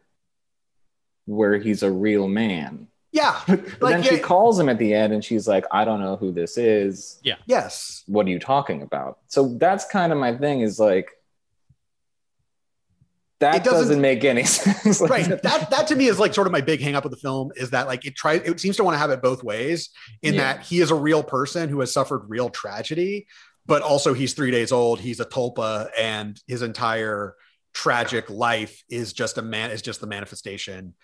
[1.25, 2.87] where he's a real man.
[3.11, 3.39] Yeah.
[3.47, 4.09] But like, then yeah.
[4.09, 7.19] she calls him at the end and she's like, I don't know who this is.
[7.23, 7.35] Yeah.
[7.45, 8.03] Yes.
[8.07, 9.19] What are you talking about?
[9.27, 11.11] So that's kind of my thing is like,
[13.39, 14.99] that doesn't, doesn't, make any sense.
[15.01, 15.25] right.
[15.25, 17.53] That that to me is like sort of my big hang up with the film
[17.55, 19.91] is that like it tries it seems to want to have it both ways
[20.21, 20.55] in yeah.
[20.55, 23.27] that he is a real person who has suffered real tragedy,
[23.69, 24.99] but also he's three days old.
[24.99, 27.35] He's a tulpa, and his entire
[27.73, 30.95] tragic life is just a man is just the manifestation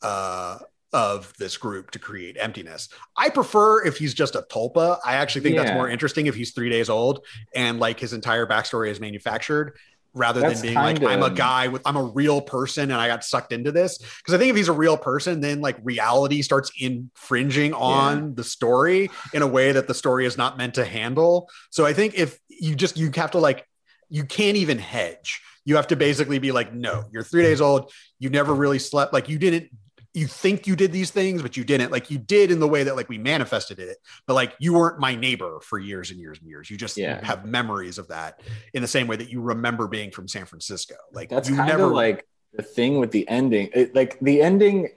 [0.00, 0.58] uh,
[0.94, 2.88] of this group to create emptiness.
[3.16, 4.98] I prefer if he's just a tulpa.
[5.04, 5.64] I actually think yeah.
[5.64, 9.76] that's more interesting if he's three days old and like his entire backstory is manufactured
[10.14, 11.04] rather That's than being like, of...
[11.04, 13.98] I'm a guy with, I'm a real person and I got sucked into this.
[13.98, 18.30] Because I think if he's a real person, then like reality starts infringing on yeah.
[18.34, 21.48] the story in a way that the story is not meant to handle.
[21.70, 23.66] So I think if you just, you have to like,
[24.08, 25.40] you can't even hedge.
[25.64, 27.92] You have to basically be like, no, you're three days old.
[28.18, 29.12] You never really slept.
[29.12, 29.70] Like you didn't
[30.12, 31.92] you think you did these things, but you didn't.
[31.92, 34.98] Like you did in the way that like we manifested it, but like you weren't
[34.98, 36.68] my neighbor for years and years and years.
[36.70, 37.24] You just yeah.
[37.24, 38.40] have memories of that
[38.74, 40.96] in the same way that you remember being from San Francisco.
[41.12, 43.70] Like that's you kind never of like the thing with the ending.
[43.72, 44.88] It, like the ending,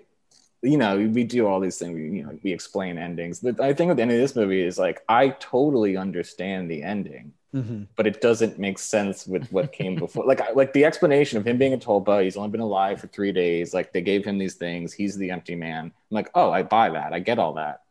[0.64, 1.94] you know, we do all these things.
[1.94, 3.40] We, you know, we explain endings.
[3.40, 6.82] But I think with the end of this movie is like I totally understand the
[6.82, 7.84] ending Mm-hmm.
[7.96, 10.26] but it doesn't make sense with what came before.
[10.26, 13.32] like, like the explanation of him being a tulpa, he's only been alive for three
[13.32, 13.74] days.
[13.76, 14.92] Like they gave him these things.
[14.92, 15.86] He's the empty man.
[15.86, 17.14] I'm like, oh, I buy that.
[17.14, 17.82] I get all that.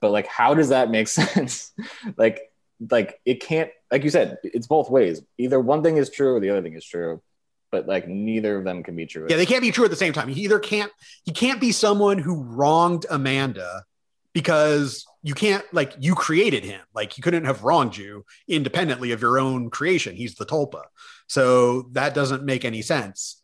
[0.00, 1.72] But like, how does that make sense?
[2.16, 2.52] like,
[2.88, 3.70] like it can't.
[3.90, 5.22] Like you said, it's both ways.
[5.38, 7.20] Either one thing is true or the other thing is true.
[7.72, 9.26] but like neither of them can be true.
[9.28, 10.28] Yeah, they can't be true at the same time.
[10.28, 10.92] He either can't
[11.24, 13.82] he can't be someone who wronged Amanda
[14.32, 16.80] because you can't like you created him.
[16.94, 20.16] Like he couldn't have wronged you independently of your own creation.
[20.16, 20.84] He's the Tulpa.
[21.26, 23.42] So that doesn't make any sense.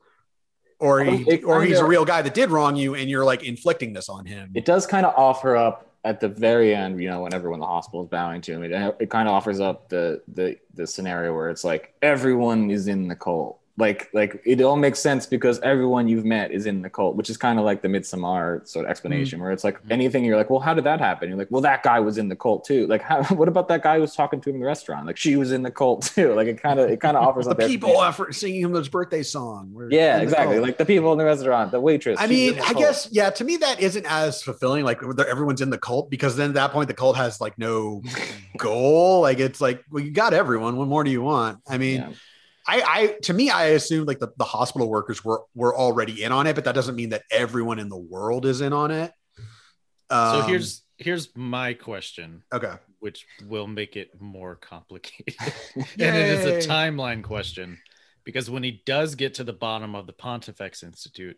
[0.79, 3.95] Or he, or he's a real guy that did wrong you and you're like inflicting
[3.95, 4.51] this on him.
[4.55, 7.63] it does kind of offer up at the very end, you know, when everyone in
[7.63, 10.87] the hospital is bowing to him, it, it kind of offers up the the the
[10.87, 13.59] scenario where it's like everyone is in the cult.
[13.79, 17.29] Like like it all makes sense because everyone you've met is in the cult, which
[17.29, 19.43] is kind of like the Midsommar sort of explanation, mm.
[19.43, 19.93] where it's like mm-hmm.
[19.93, 21.29] anything you're like, well, how did that happen?
[21.29, 22.87] You're like, well, that guy was in the cult too.
[22.87, 25.07] Like, how, what about that guy who was talking to him in the restaurant?
[25.07, 26.33] Like, she was in the cult too.
[26.33, 28.09] Like, it kind of it kind of offers the people everything.
[28.09, 29.89] effort singing him his birthday song.
[29.91, 30.59] Yeah, exactly.
[30.59, 32.19] Like the people in the restaurant, the waitress.
[32.19, 34.87] I mean, I guess, yeah, to me, that isn't as fulfilling.
[34.87, 38.03] Like, everyone's in the cult because then at that point, the cult has like no
[38.57, 39.21] goal.
[39.21, 40.77] Like, it's like, well, you got everyone.
[40.77, 41.61] What more do you want?
[41.69, 42.09] I mean, Yeah.
[42.69, 46.33] I, I, to me, I assumed like the, the hospital workers were, were already in
[46.33, 49.13] on it, but that doesn't mean that everyone in the world is in on it.
[50.11, 52.75] So Um, here's here's my question, okay.
[53.01, 55.35] which will make it more complicated.
[55.77, 57.79] and it is a timeline question
[58.25, 61.37] because when he does get to the bottom of the Pontifex Institute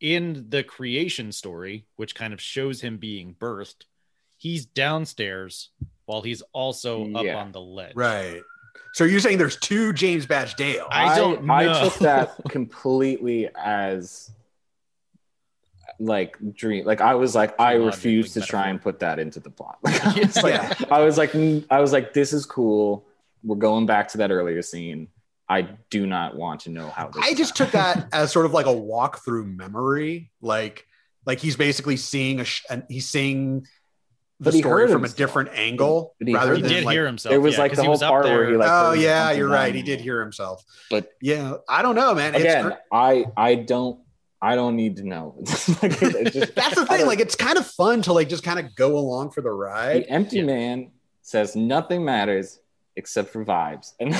[0.00, 3.84] in the creation story, which kind of shows him being birthed,
[4.36, 5.70] he's downstairs
[6.06, 7.94] while he's also up on the ledge.
[7.94, 8.42] Right.
[8.94, 10.86] So you're saying there's two James Badge Dale.
[10.90, 11.84] I don't I know.
[11.84, 14.30] took that completely as
[15.98, 16.84] like dream.
[16.84, 19.78] Like I was like, I Odd, refuse to try and put that into the plot.
[19.82, 20.68] Like, I, was Yeah.
[20.68, 23.06] like, I was like, mm, I was like, this is cool.
[23.42, 25.08] We're going back to that earlier scene.
[25.48, 27.08] I do not want to know how.
[27.08, 30.86] This I just took that as sort of like a walk through memory, like
[31.26, 33.66] like he's basically seeing a sh- and he's seeing
[34.44, 36.92] the he story heard from a different angle But he rather He than did like.
[36.94, 37.34] hear himself.
[37.34, 38.68] It was yeah, like 'cause the whole was up part where he like.
[38.70, 39.66] oh yeah, you're right.
[39.66, 39.74] wrong.
[39.74, 40.64] He did hear himself.
[40.90, 42.34] But Yeah, I don't know, man.
[42.34, 44.00] It's again, cr- I I don't
[44.40, 45.36] I don't need to know.
[45.82, 45.98] Like,
[46.32, 47.06] just- that's the thing.
[47.06, 50.02] Like it's kind of fun to like just kind of go along for the ride.
[50.04, 50.44] the empty Yeah.
[50.44, 50.90] man
[51.22, 52.58] says nothing matters
[52.96, 54.12] except for vibes and,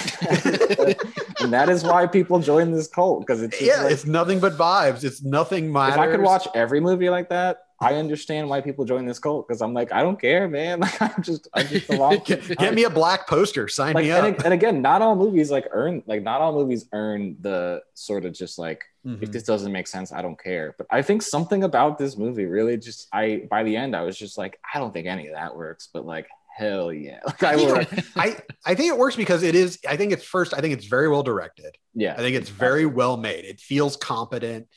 [1.40, 4.54] and that is why people join this cult because it's Yeah, like, it's nothing but
[4.56, 5.04] vibes.
[5.04, 5.94] It's nothing matters.
[5.96, 9.46] if i could watch every movie like that i understand why people join this cult
[9.46, 12.58] because i'm like i don't care man like i'm just i just belong to get,
[12.58, 13.68] get me a black poster.
[13.68, 14.44] Sign like me and, up.
[14.44, 18.32] and again not all movies like earn like not all movies earn the sort of
[18.32, 19.32] just like if Mhm.
[19.32, 22.76] this doesn't make sense i don't care but i think something about this movie really
[22.76, 25.56] just i by the end i was just like i don't think any of that
[25.56, 29.54] works but like hell yeah like i think, I, I think it works because it
[29.56, 29.78] is.
[29.88, 30.52] I think it's first.
[30.54, 31.76] I think it's very well directed.
[31.94, 33.44] yeah I think it's very well made.
[33.46, 34.68] It feels competent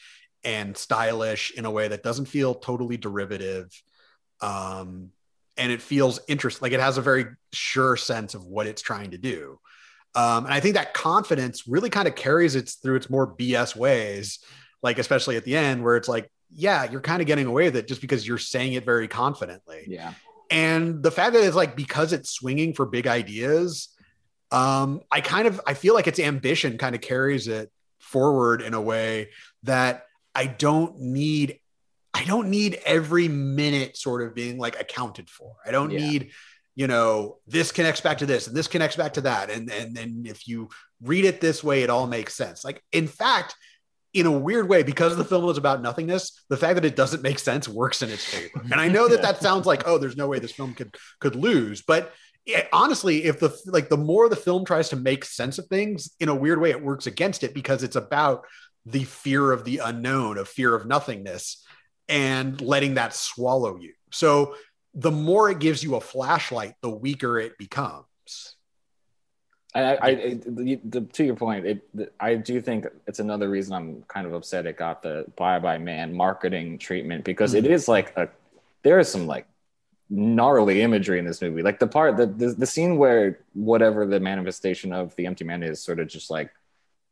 [0.45, 3.69] and stylish in a way that doesn't feel totally derivative.
[4.41, 5.09] Um,
[5.57, 6.65] and it feels interesting.
[6.65, 9.59] Like it has a very sure sense of what it's trying to do.
[10.13, 13.75] Um, and I think that confidence really kind of carries it through its more BS
[13.75, 14.39] ways,
[14.81, 17.75] like especially at the end where it's like, yeah, you're kind of getting away with
[17.75, 20.13] it just because you're saying it very confidently yeah
[20.49, 23.89] and the fact that it's like because it's swinging for big ideas
[24.51, 28.73] um i kind of i feel like its ambition kind of carries it forward in
[28.73, 29.29] a way
[29.63, 31.59] that i don't need
[32.13, 35.99] i don't need every minute sort of being like accounted for i don't Yeah.
[35.99, 36.31] need
[36.75, 39.97] you know this connects back to this and this connects back to that and and
[39.97, 40.69] and if you
[41.01, 43.55] read it this way it all makes sense like in fact
[44.13, 47.21] in a weird way because the film is about nothingness the fact that it doesn't
[47.23, 49.31] make sense works in its favor and i know that Yeah.
[49.31, 52.13] that sounds like oh there's no way this film could could lose but
[52.45, 56.11] it- honestly if the like the more the film tries to make sense of things
[56.19, 58.45] in a weird way it works against it because it's about
[58.85, 61.63] the fear of the unknown of fear of nothingness
[62.07, 63.93] and letting that swallow you.
[64.11, 64.55] So
[64.93, 68.05] the more it gives you a flashlight the weaker it becomes.
[69.73, 73.73] I, I, I the, the, to your point, it, I do think it's another reason
[73.73, 77.71] I'm kind of upset it got the Bye Bye Man marketing treatment because it hmm.
[77.71, 78.29] is like a
[78.83, 79.47] there is some like
[80.09, 81.61] gnarly imagery in this movie.
[81.61, 85.61] Like the part the, the the scene where whatever the manifestation of the Empty Man
[85.61, 86.51] is sort of just like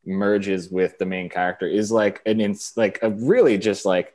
[0.05, 4.13] merges with the main character is like an ins like a really just like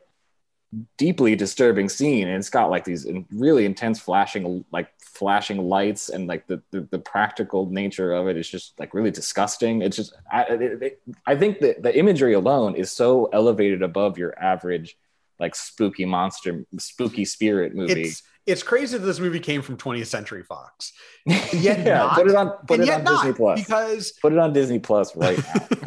[0.98, 2.29] deeply disturbing scene.
[2.29, 6.83] And it's got like these really intense flashing like flashing lights and like the, the
[6.90, 9.83] the practical nature of it is just like really disgusting.
[9.83, 14.18] It's just i it, it- i think that the imagery alone is so elevated above
[14.18, 14.96] your average
[15.40, 18.03] like spooky monster spooky spirit movie.
[18.03, 20.93] It's it's crazy that this movie came from 20th century fox.
[21.27, 21.99] Yet yeah.
[21.99, 22.15] not.
[22.15, 23.61] put it on put and it yet on not disney plus.
[23.61, 25.39] because put it on disney plus right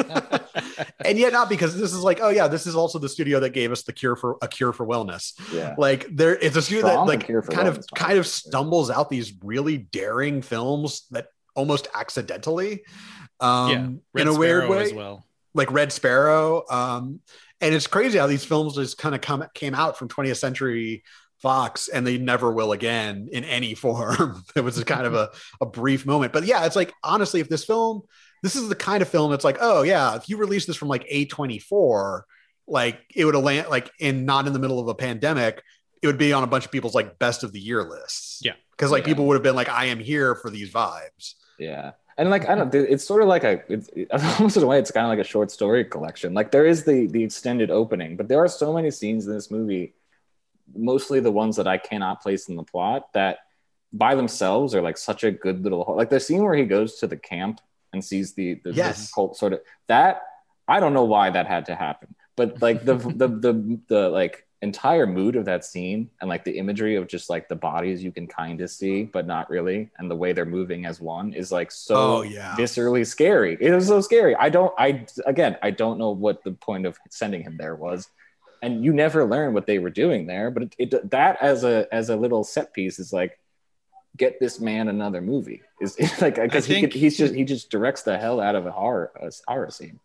[0.08, 0.40] now.
[1.04, 3.50] And yet not because this is like oh yeah this is also the studio that
[3.50, 5.34] gave us the cure for a cure for wellness.
[5.52, 5.76] Yeah.
[5.78, 9.34] Like there it's a studio that like kind of Wellness, kind of stumbles out these
[9.44, 12.84] really daring films that almost accidentally
[13.40, 15.26] um Yeah, in Red a weird way as well.
[15.54, 16.64] like Red Sparrow.
[16.70, 17.22] Um,
[17.60, 21.04] and it's crazy how these films just kind of come came out from 20th century
[21.42, 24.44] Fox and they never will again in any form.
[24.56, 26.34] it was kind of a, a brief moment.
[26.34, 28.04] But yeah, it's like honestly, if this film,
[28.44, 30.88] this is the kind of film that's like, oh yeah, if you release this from
[30.88, 32.22] like A24,
[32.68, 35.62] like it would have land like in not in the middle of a pandemic,
[36.02, 38.40] it would be on a bunch of people's like best of the year lists.
[38.44, 38.54] Yeah.
[38.72, 39.08] Because like Yeah.
[39.10, 41.34] people would have been like, I am here for these vibes.
[41.60, 41.92] Yeah.
[42.18, 43.90] And like I don't, it's sort of like a, it's
[44.40, 46.34] almost in a way, it's kind of like a short story collection.
[46.34, 49.50] Like there is the the extended opening, but there are so many scenes in this
[49.52, 49.94] movie,
[50.76, 53.40] mostly the ones that I cannot place in the plot that
[53.94, 57.08] by themselves are like such a good little like the scene where he goes to
[57.08, 57.60] the camp
[57.94, 59.12] and sees the the, Yes.
[59.12, 60.22] cult sort of that
[60.68, 64.48] I don't know why that had to happen, but like the the the the like
[64.62, 68.12] entire mood of that scene and like the imagery of just like the bodies you
[68.12, 71.52] can kind of see but not really and the way they're moving as one is
[71.52, 72.56] like so Oh, yeah.
[72.56, 76.52] viscerally scary it was so scary i don't i again i don't know what the
[76.52, 78.08] point of sending him there was
[78.62, 81.88] and you never learn what they were doing there but it, it that as a
[81.92, 83.40] as a little set piece is like
[84.18, 88.04] get this man another movie is like because he could, he's just he just directs
[88.04, 90.00] the hell out of a horror a horror scene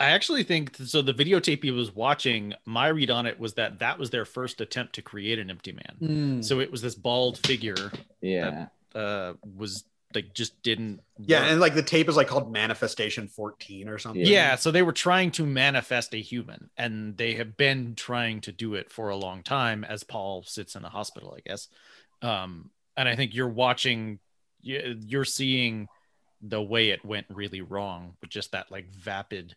[0.00, 1.00] I actually think so.
[1.00, 4.60] The videotape he was watching, my read on it was that that was their first
[4.60, 6.42] attempt to create an empty man.
[6.42, 11.50] So it was this bald figure yeah uh was like just didn't Yeah, work.
[11.50, 14.24] and like the tape is like called Manifestation 14 or something.
[14.24, 14.56] yeah.
[14.56, 18.74] so they were trying to manifest a human and they have been trying to do
[18.74, 21.68] it for a long time as paul sits in the hospital i guess
[22.22, 24.18] um and i think you're watching
[24.60, 25.88] you- you're seeing
[26.40, 29.54] the way it went really wrong with just that like vapid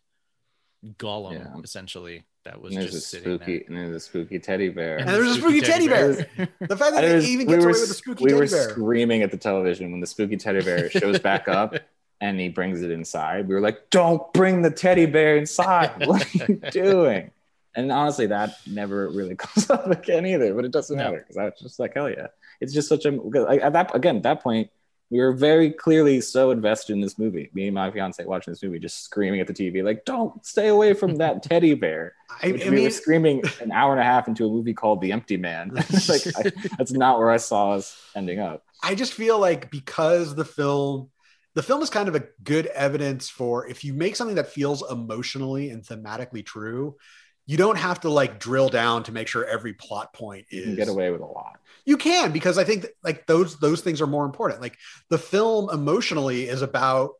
[0.98, 1.60] golem Yeah.
[1.64, 4.68] essentially that was and there's a just sitting spooky there and there's a spooky teddy
[4.70, 6.08] bear And there's a spooky teddy bear.
[6.60, 8.30] The fact that And they was- even we gets were, away with the spooky we
[8.30, 11.74] teddy were screaming at the television when the spooky teddy bear shows back up
[12.20, 13.46] and he brings it inside.
[13.46, 16.06] We were like, "Don't bring the teddy bear inside!
[16.06, 17.30] What are you doing?"
[17.74, 20.54] And honestly, that never really comes up again either.
[20.54, 21.04] But it doesn't No.
[21.04, 22.28] matter because I was just like, "Hell yeah!"
[22.62, 24.70] It's just such a because like, at that again at that point.
[25.10, 27.50] We were very clearly so invested in this movie.
[27.54, 30.68] Me and my fiance watching this movie, just screaming at the TV, like, "Don't stay
[30.68, 34.28] away from that teddy bear!" I, I we were screaming an hour and a half
[34.28, 35.70] into a movie called The Empty Man.
[36.08, 38.64] like I, that's not where I saw us ending up.
[38.82, 41.10] I just feel like because the film,
[41.54, 44.82] the film is kind of a good evidence for if you make something that feels
[44.90, 46.96] emotionally and thematically true,
[47.46, 50.64] you don't have to like drill down to make sure every plot point You is
[50.66, 51.58] can get away with a lot.
[51.84, 54.76] you can because i think that, like those those things are more important like
[55.10, 57.10] the film emotionally is about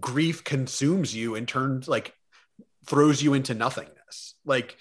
[0.00, 2.12] grief consumes you and turns like
[2.86, 4.76] throws you into nothingness like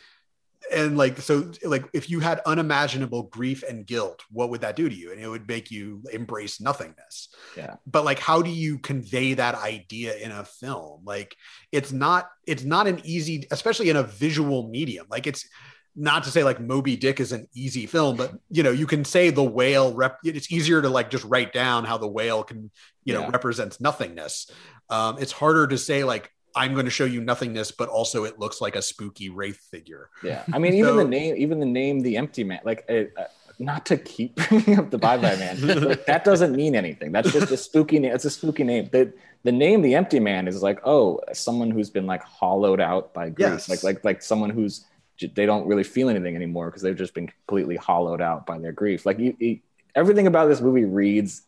[0.73, 4.89] and like so like if you had unimaginable grief and guilt what would that do
[4.89, 7.75] to you and it would make you embrace nothingness Yeah.
[7.85, 11.35] but like how do you convey that idea in a film like
[11.71, 15.47] it's not it's not an easy especially in a visual medium like it's
[15.99, 19.03] not to say like Moby Dick is an easy film, but you know, you can
[19.03, 22.69] say the whale rep it's easier to like just write down how the whale can,
[23.03, 23.29] you know, Yeah.
[23.31, 24.51] represents nothingness.
[24.91, 28.39] Um, it's harder to say like I'm going to show you nothingness, but also it
[28.39, 30.09] looks like a spooky wraith figure.
[30.23, 30.43] Yeah.
[30.51, 33.27] I mean, even the name, even the name, The Empty Man, like, uh, uh,
[33.59, 37.11] not to keep bringing up the Bye Bye Man, like, that doesn't mean anything.
[37.11, 38.13] That's just a spooky name.
[38.13, 38.89] It's a spooky name.
[38.91, 43.13] The, the name The Empty Man is like, oh, someone who's been like hollowed out
[43.13, 43.49] by grief.
[43.49, 43.69] Yes.
[43.69, 44.85] Like, like, like someone who's,
[45.19, 48.71] they don't really feel anything anymore because they've just been completely hollowed out by their
[48.71, 49.05] grief.
[49.05, 49.59] Like you, you
[49.95, 51.41] everything about this movie reads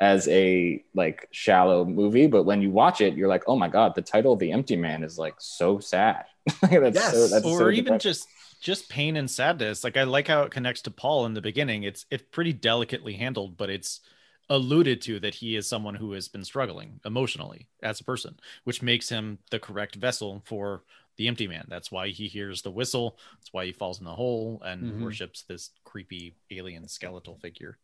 [0.00, 3.94] as a like shallow movie, but when you watch it, you're like, oh my god,
[3.94, 6.24] the title of The Empty Man is like so sad.
[6.70, 7.10] that's Yes.
[7.10, 7.98] so, that's or so even depressing.
[7.98, 8.28] just
[8.60, 11.82] just pain and sadness like i like how it connects to paul in the beginning
[11.82, 14.00] it's it's pretty delicately handled but it's
[14.48, 18.82] alluded to that he is someone who has been struggling emotionally as a person which
[18.82, 20.84] makes him the correct vessel for
[21.16, 24.14] the empty man that's why he hears the whistle that's why he falls in the
[24.14, 25.00] hole and Mhm.
[25.00, 27.76] worships this creepy alien skeletal figure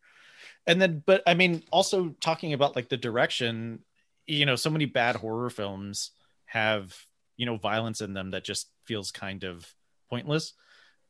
[0.67, 3.79] and then but i mean also talking about like the direction
[4.27, 6.11] you know so many bad horror films
[6.45, 6.95] have
[7.37, 9.67] you know violence in them that just feels kind of
[10.09, 10.53] pointless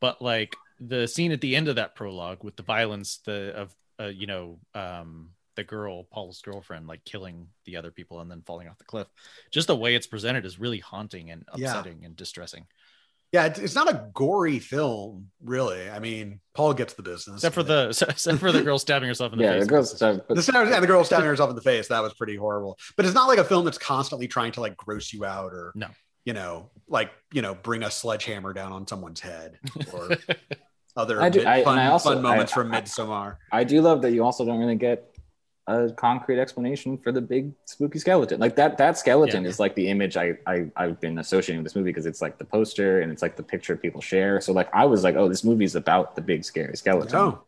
[0.00, 3.74] but like the scene at the end of that prologue with the violence the of
[4.00, 8.42] uh, you know um the girl paul's girlfriend like killing the other people and then
[8.42, 9.06] falling off the cliff
[9.52, 11.68] just the way it's presented is really haunting and Yeah.
[11.68, 12.66] upsetting and distressing
[13.34, 15.90] Yeah, it's, it's not a gory film, really.
[15.90, 17.38] I mean, Paul gets the business.
[17.38, 19.90] except for the except for the girl stabbing herself in the yeah, face the girls.
[19.92, 21.88] the stars and the girl stabbing herself in the face.
[21.88, 22.78] That was pretty horrible.
[22.96, 25.72] But it's not like a film that's constantly trying to like gross you out or
[25.74, 25.88] No.
[26.24, 29.58] you know, like you know, bring a sledgehammer down on someone's head
[29.92, 30.10] or
[30.96, 33.36] other I do- mid- I- fun, I also- fun moments I- from I- Midsommar.
[33.50, 35.10] I do love that you also don't really get
[35.66, 38.38] a concrete explanation for the big spooky skeleton.
[38.38, 39.48] Like that that skeleton Yeah.
[39.50, 42.36] is like the image I, I I've been associating with this movie because it's like
[42.38, 44.40] the poster and it's like the picture people share.
[44.40, 47.18] So like I was like, oh, this movie's about the big scary skeleton.
[47.18, 47.42] No.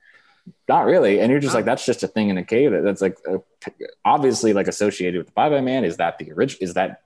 [0.68, 1.20] Not really.
[1.20, 1.58] And you're just No.
[1.58, 2.70] like, that's just a thing in a cave.
[2.82, 3.38] That's like uh,
[4.04, 5.84] obviously like associated with the Bye Bye Man.
[5.84, 6.62] Is that the original?
[6.62, 7.02] Is that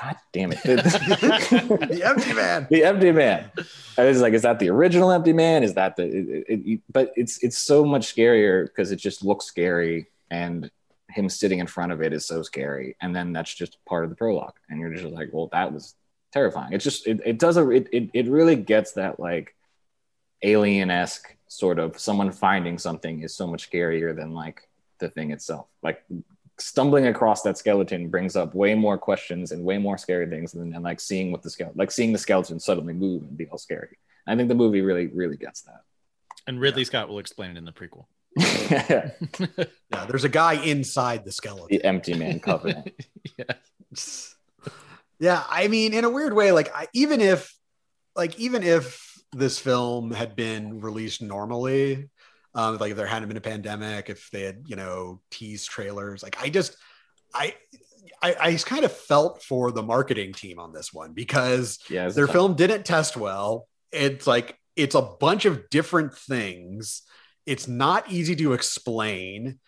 [0.00, 0.62] God damn it?
[0.62, 2.66] the empty man.
[2.70, 3.50] the empty man
[3.98, 6.80] and it's like is that the original empty man is that the it, it, it-
[6.90, 10.70] but it's it's so much scarier because it just looks scary and
[11.10, 12.96] him sitting in front of it is so scary.
[13.00, 14.54] And then that's just part of the prologue.
[14.68, 15.94] And you're just like well that was
[16.32, 16.72] terrifying.
[16.72, 19.54] It's just it, it does a it, it, it really gets that like
[20.42, 24.68] alien-esque sort of someone finding something is so much scarier than like
[24.98, 25.66] the thing itself.
[25.82, 26.02] Like
[26.58, 30.70] stumbling across that skeleton brings up way more questions and way more scary things than,
[30.70, 33.58] than like seeing what the skeleton like seeing the skeleton suddenly move and be all
[33.58, 33.98] scary.
[34.26, 35.82] I think the movie really really gets that.
[36.46, 38.06] And Ridley Scott will explain it in the prequel.
[38.36, 39.16] That
[39.90, 41.68] Yeah, there's a guy inside the skeleton.
[41.70, 42.90] the empty man covenant
[43.38, 43.54] yeah.
[45.18, 47.54] Yeah, I mean, in a weird way, like I, even if,
[48.16, 52.10] like even if this film had been released normally,
[52.54, 56.22] um, like if there hadn't been a pandemic, if they had, you know, teased trailers,
[56.22, 56.76] like I just,
[57.32, 57.54] I,
[58.20, 62.08] I, I just kind of felt for the marketing team on this one because yeah
[62.08, 62.34] their tough.
[62.34, 63.68] film didn't test well.
[63.92, 67.02] It's like it's a bunch of different things.
[67.46, 69.58] It's not easy to explain.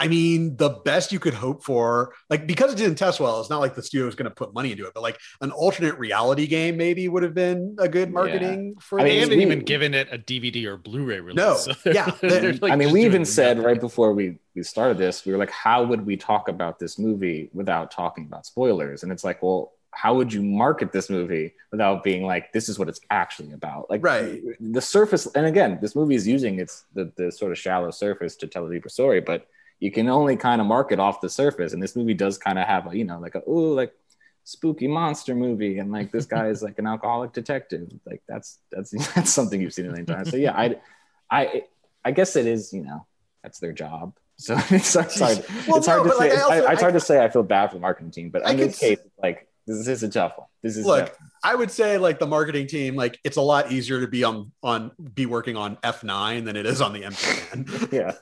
[0.00, 3.50] I mean, the best you could hope for, like because it didn't test well, it's
[3.50, 5.98] not like the studio was going to put money into it, but like an alternate
[5.98, 9.22] reality game maybe would have been a good marketing for I mean, this.
[9.24, 11.36] haven't we- even given it a DVD or Blu-ray release.
[11.36, 11.56] No.
[11.56, 13.66] so Yeah, they're, like, I mean, we even said nothing.
[13.66, 16.96] right before we we started this, we were like, "How would we talk about this
[16.96, 21.54] movie without talking about spoilers?" And it's like, well, how would you market this movie
[21.72, 23.88] without being like, "This is what it's actually about"?
[23.90, 24.42] Like, Right.
[24.60, 28.36] The surface, and again, this movie is using its the the sort of shallow surface
[28.36, 29.46] to tell a deeper story, but
[29.80, 31.72] you can only kind of market off the surface.
[31.72, 33.92] And this movie does kind of have a, you know, like a oh, like
[34.44, 37.88] spooky monster movie, and like this guy is like an alcoholic detective.
[38.06, 40.30] Like that's that's that's something you've seen a million times.
[40.30, 40.76] So yeah, I
[41.30, 41.62] I
[42.04, 43.06] I guess it is, you know,
[43.42, 44.14] that's their job.
[44.36, 45.44] So it's, it's hard.
[45.66, 46.28] Well, it's no, hard to say.
[46.30, 47.24] like, I also- I, it's hard I- to say.
[47.24, 50.02] I feel bad for the marketing team, but I in this case, like this is
[50.02, 50.46] a tough one.
[50.62, 53.70] This is Look, definitely- I would say like the marketing team, like it's a lot
[53.70, 57.92] easier to be on on be working on F9 than it is on the M10.
[57.92, 58.12] yeah.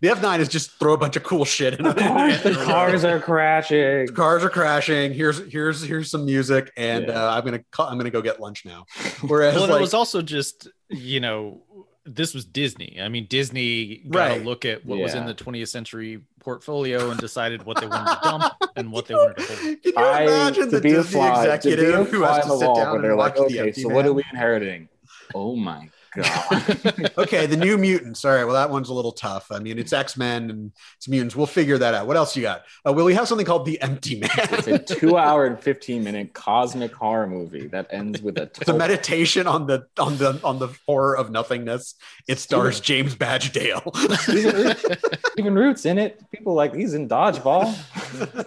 [0.00, 2.64] the F9 is just throw a bunch of cool shit in The cars, the it.
[2.64, 4.08] cars are crashing.
[4.08, 5.12] cars are crashing.
[5.14, 7.26] Here's here's here's some music, and Yeah.
[7.28, 8.86] uh, I'm gonna ca- I'm gonna go get lunch now.
[9.22, 11.62] Whereas well, like it was also just you know
[12.06, 12.98] this was Disney.
[13.00, 14.38] I mean, Disney got Right.
[14.38, 18.14] to look at what was in the 20th century portfolio and decided what they wanted
[18.14, 19.58] to dump and what they wanted to hold.
[19.58, 22.22] Can you I imagine to the be a Disney fly, to be a executive who
[22.22, 23.96] has to sit down and they're watch like, the okay, empty so man?
[23.96, 24.88] what are we inheriting?
[25.34, 27.12] Oh my god.
[27.18, 28.24] okay, the new mutants.
[28.24, 29.50] All right, well that one's a little tough.
[29.50, 31.36] I mean, it's X Men and it's mutants.
[31.36, 32.06] We'll figure that out.
[32.06, 32.64] What else you got?
[32.86, 34.30] Uh, will we have something called the Empty Man?
[34.34, 38.50] It's a two-hour and fifteen-minute cosmic horror movie that ends with a.
[38.64, 41.94] It's a meditation on the on the on the horror of nothingness.
[42.28, 43.82] It stars James Badge Dale.
[44.28, 44.76] even,
[45.32, 46.22] Stephen Root's in it.
[46.30, 47.74] People like he's in dodgeball.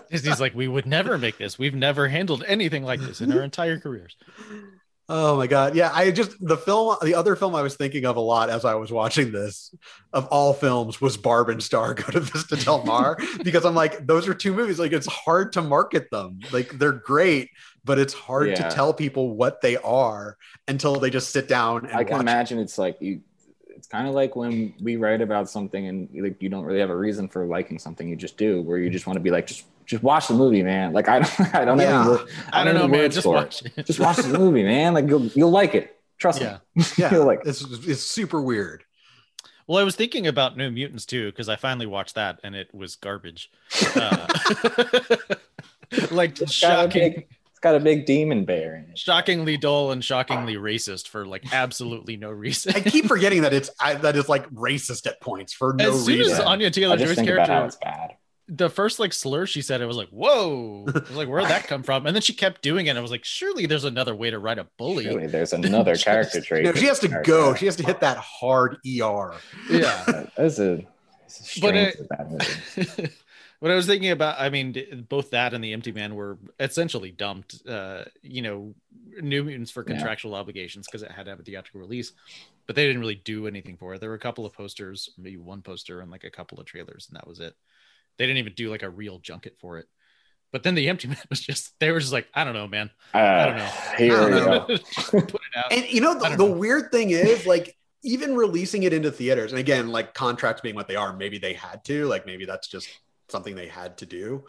[0.09, 1.59] Disney's like, we would never make this.
[1.59, 4.15] We've never handled anything like this in our entire careers.
[5.09, 5.73] Oh my god.
[5.75, 8.65] Yeah, I just the film the other film I was thinking of a lot as
[8.65, 9.73] I was watching this
[10.11, 14.05] of all films was Barb and Star Go to Vista Del Mar because I'm like
[14.05, 16.39] those are two movies like it's hard to market them.
[16.51, 17.51] Like they're great,
[17.85, 20.37] but it's hard to tell people what they are
[20.67, 23.21] until they just sit down and I can imagine it's like you.
[23.69, 26.89] It's kind of like when we write about something and like you don't really have
[26.89, 29.45] a reason for liking something, you just do, where you just want to be like,
[29.45, 30.93] just just watch the movie, man.
[30.93, 32.03] Like I don't, I don't Yeah.
[32.03, 33.09] have any, I don't have know, man.
[33.09, 33.39] Just for it.
[33.39, 33.85] watch it.
[33.85, 34.93] Just watch the movie, man.
[34.93, 35.95] Like you'll you'll like it.
[36.19, 36.57] Trust Yeah.
[36.75, 36.83] me.
[36.97, 37.41] Yeah, You'll like.
[37.45, 38.83] it's it's super weird.
[39.67, 42.73] Well, I was thinking about New Mutants too because I finally watched that and it
[42.73, 43.49] was garbage.
[43.95, 44.27] Uh,
[46.11, 48.97] like It's got a shocking, big, it's got a big demon bear in it.
[48.97, 52.73] shockingly dull and shockingly racist for like absolutely no reason.
[52.75, 56.05] I keep forgetting that it's I, that is like racist at points for no as
[56.05, 56.33] soon reason.
[56.33, 58.15] as Anya Taylor Joy's think about how character, it's bad.
[58.49, 61.63] The first like slur she said, I was like, "Whoa!" I was like, "Where'd that
[61.67, 62.91] come from?" And then she kept doing it.
[62.91, 65.95] And I was like, "Surely there's another way to write a bully." Surely there's another
[65.97, 66.63] character trait.
[66.63, 67.31] no, she has to character.
[67.31, 67.53] go.
[67.55, 69.33] She has to hit that hard ER.
[69.69, 70.25] Yeah.
[70.37, 70.85] That's a,
[71.21, 73.11] that's a But strange it- bad
[73.59, 77.09] what I was thinking about, I mean, both that and the Empty Man were essentially
[77.09, 77.67] dumped.
[77.67, 78.75] Uh, you know,
[79.19, 79.95] New Mutants for Yeah.
[79.95, 82.11] contractual obligations because it had to have a theatrical release,
[82.67, 83.99] but they didn't really do anything for it.
[83.99, 87.07] There were a couple of posters, maybe one poster, and like a couple of trailers,
[87.09, 87.55] and that was it.
[88.17, 89.85] They didn't even do like a real junket for it.
[90.51, 92.89] But then the Empty Man was just they were just like, I don't know, man.
[93.13, 93.71] Uh, I don't know.
[93.97, 94.77] Here I don't go.
[95.21, 95.71] Put it out.
[95.71, 96.51] And you know, the, the know.
[96.51, 100.87] weird thing is, like, even releasing it into theaters, and again, like contracts being what
[100.87, 102.87] they are, maybe they had to, like, maybe that's just
[103.29, 104.45] something they had to do.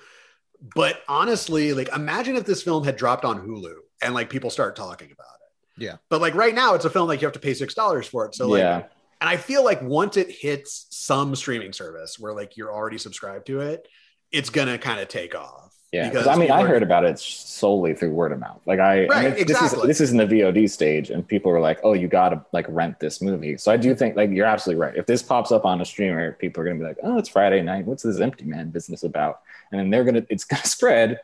[0.75, 4.77] But honestly, like imagine if this film had dropped on Hulu and like people start
[4.77, 5.85] talking about it.
[5.85, 5.97] Yeah.
[6.09, 8.27] But like right now, it's a film like you have to pay six dollars for
[8.27, 8.35] it.
[8.35, 8.85] So like, yeah,
[9.21, 13.47] and I feel like once it hits some streaming service where like you're already subscribed
[13.49, 13.87] to it,
[14.33, 15.75] it's gonna kind of take off.
[15.93, 16.09] yeah.
[16.11, 18.61] Because I mean, I heard about it solely through word of mouth.
[18.66, 19.69] Like I, Right, and it- exactly.
[19.69, 22.45] This is, this is in the VOD stage, and people were like, "Oh, you gotta
[22.53, 24.97] like rent this movie." So I do think like you're absolutely right.
[24.97, 27.62] If this pops up on a streamer, people are gonna be like, "Oh, it's Friday
[27.62, 27.87] night.
[27.87, 29.41] What's this Empty Man business about?"
[29.73, 31.21] And then they're gonna, it's gonna spread,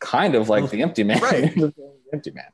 [0.00, 1.20] kind of like the Empty Man.
[1.20, 1.54] Right.
[1.54, 1.72] The
[2.12, 2.44] Empty Man.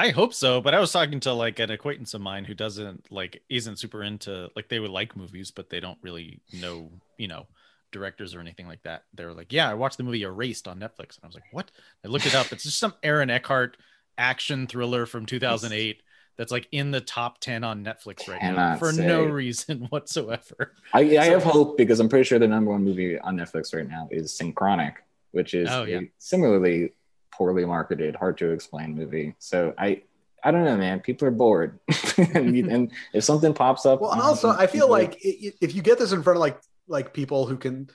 [0.00, 3.10] I hope so, but I was talking to like an acquaintance of mine who doesn't
[3.12, 7.28] like isn't super into like they would like movies, but they don't really know, you
[7.28, 7.46] know,
[7.92, 9.04] directors or anything like that.
[9.14, 11.52] They were like, "Yeah, I watched the movie Erased on Netflix," and I was like,
[11.52, 11.70] "What?"
[12.04, 12.52] I looked it up.
[12.52, 13.76] It's just some Aaron Eckhart
[14.18, 16.02] action thriller from 2008
[16.36, 19.06] that's like in the top 10 on Netflix right now for say.
[19.06, 20.72] no reason whatsoever.
[20.94, 23.74] I, I So- have hope because I'm pretty sure the number one movie on Netflix
[23.74, 24.94] right now is Synchronic,
[25.32, 26.00] which is Oh, yeah.
[26.18, 26.92] similarly
[27.40, 29.34] poorly marketed, hard to explain movie.
[29.38, 30.02] So I,
[30.44, 31.00] I don't know, man.
[31.00, 31.80] People are bored,
[32.18, 35.98] and, and if something pops up, Well, also I feel TV, like if you get
[35.98, 37.88] this in front of like like people who can,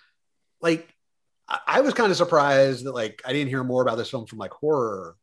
[0.61, 0.89] like,
[1.67, 4.39] I was kind of surprised that like I didn't hear more about this film from
[4.39, 5.15] like horror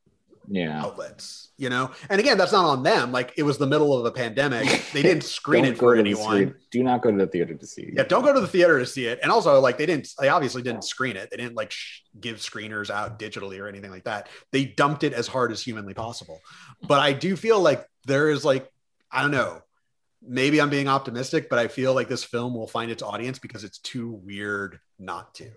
[0.48, 1.90] yeah, outlets, you know.
[2.10, 3.12] And again, that's not on them.
[3.12, 6.54] Like it was the middle of a pandemic; they didn't screen it for anyone.
[6.70, 7.82] Do not go to the theater to see.
[7.82, 7.94] It.
[7.94, 9.20] Yeah, don't go to the theater to see it.
[9.22, 11.30] And also, like, they didn't, they obviously didn't screen it.
[11.30, 14.28] They didn't like sh- give screeners out digitally or anything like that.
[14.50, 16.40] They dumped it as hard as humanly possible.
[16.82, 18.68] But I do feel like there is like,
[19.10, 19.62] I don't know,
[20.26, 23.64] maybe I'm being optimistic, but I feel like this film will find its audience because
[23.64, 25.50] it's too weird not to.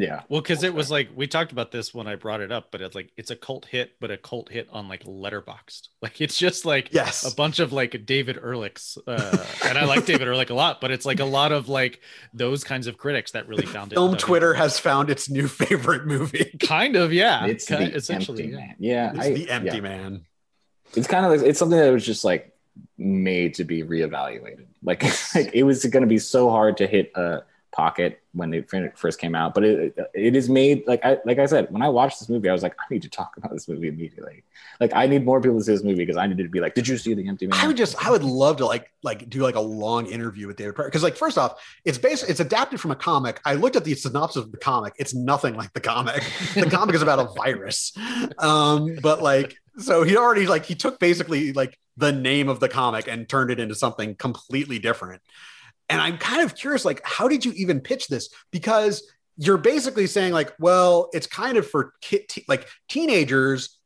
[0.00, 2.70] Yeah, Well, because it was like we talked about this when I brought it up,
[2.70, 5.88] but it's like it's a cult hit, but a cult hit on like Letterboxd.
[6.02, 7.30] Like it's just like Yes.
[7.30, 10.90] a bunch of like David Ehrlich's, uh, and I like David Ehrlich a lot, but
[10.90, 12.00] it's like a lot of like
[12.32, 13.96] those kinds of critics that really found it.
[13.96, 16.56] Film Twitter has found its new favorite movie.
[16.62, 18.58] kind of yeah, it's ki- the essentially empty yeah.
[18.66, 18.76] man.
[18.78, 19.80] Yeah, It's I- the empty yeah.
[19.82, 20.24] man.
[20.96, 22.56] It's kind of like it's something that was just like
[22.98, 24.66] made to be reevaluated.
[24.82, 25.02] Like,
[25.34, 27.42] like it was going to be so hard to hit a
[27.72, 31.46] pocket when it first came out, but it it is made like I like I
[31.46, 33.68] said when I watched this movie, I was like, I need to talk about this
[33.68, 34.44] movie immediately.
[34.80, 36.74] Like, I need more people to see this movie because I needed to be like,
[36.74, 37.58] Did you see the Empty Man?
[37.60, 40.56] I would just, I would love to like, like do like a long interview with
[40.56, 40.88] David Prior.
[40.88, 43.40] because like first off, it's based, it's adapted from a comic.
[43.44, 44.94] I looked at the synopsis of the comic.
[44.98, 46.24] It's nothing like the comic.
[46.54, 47.92] The comic is about a virus,
[48.38, 52.68] um, but like, so he already like he took basically like the name of the
[52.68, 55.22] comic and turned it into something completely different.
[55.90, 58.28] And I'm kind of curious, like, how did you even pitch this?
[58.50, 59.02] Because
[59.36, 63.78] you're basically saying like, well, it's kind of for te- like teenagers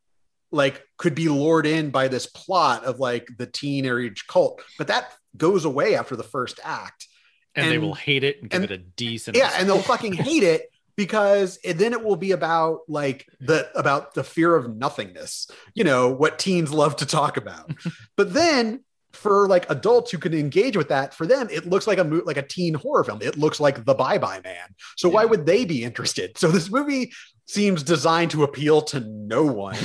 [0.50, 4.88] like could be lured in by this plot of like the teen teenage cult, but
[4.88, 7.08] that goes away after the first act.
[7.54, 9.36] and, they will hate it and give and- it a decent.
[9.36, 14.14] Yeah, and they'll fucking hate it because then it will be about like the about
[14.14, 15.48] the fear of nothingness.
[15.74, 17.72] You know what teens love to talk about.
[18.16, 18.84] but then
[19.14, 22.36] for like adults who can engage with that, for them it looks like a like
[22.36, 23.20] a teen horror film.
[23.22, 24.74] It looks like The Bye Bye Man.
[24.96, 26.36] So why would they be interested?
[26.38, 27.12] So this movie
[27.46, 29.76] seems designed to appeal to no one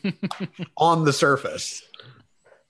[0.76, 1.82] on the surface.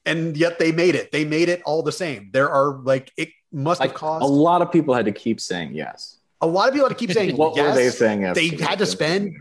[0.05, 1.13] And yet they made it.
[1.13, 2.31] They made it all the same.
[2.33, 5.41] There are like it must have like caused a lot of people had to keep
[5.41, 6.19] saying yes.
[6.41, 7.75] a lot of people had to keep saying What yes.
[7.77, 8.35] were they saying yes?
[8.35, 9.35] they had to spend-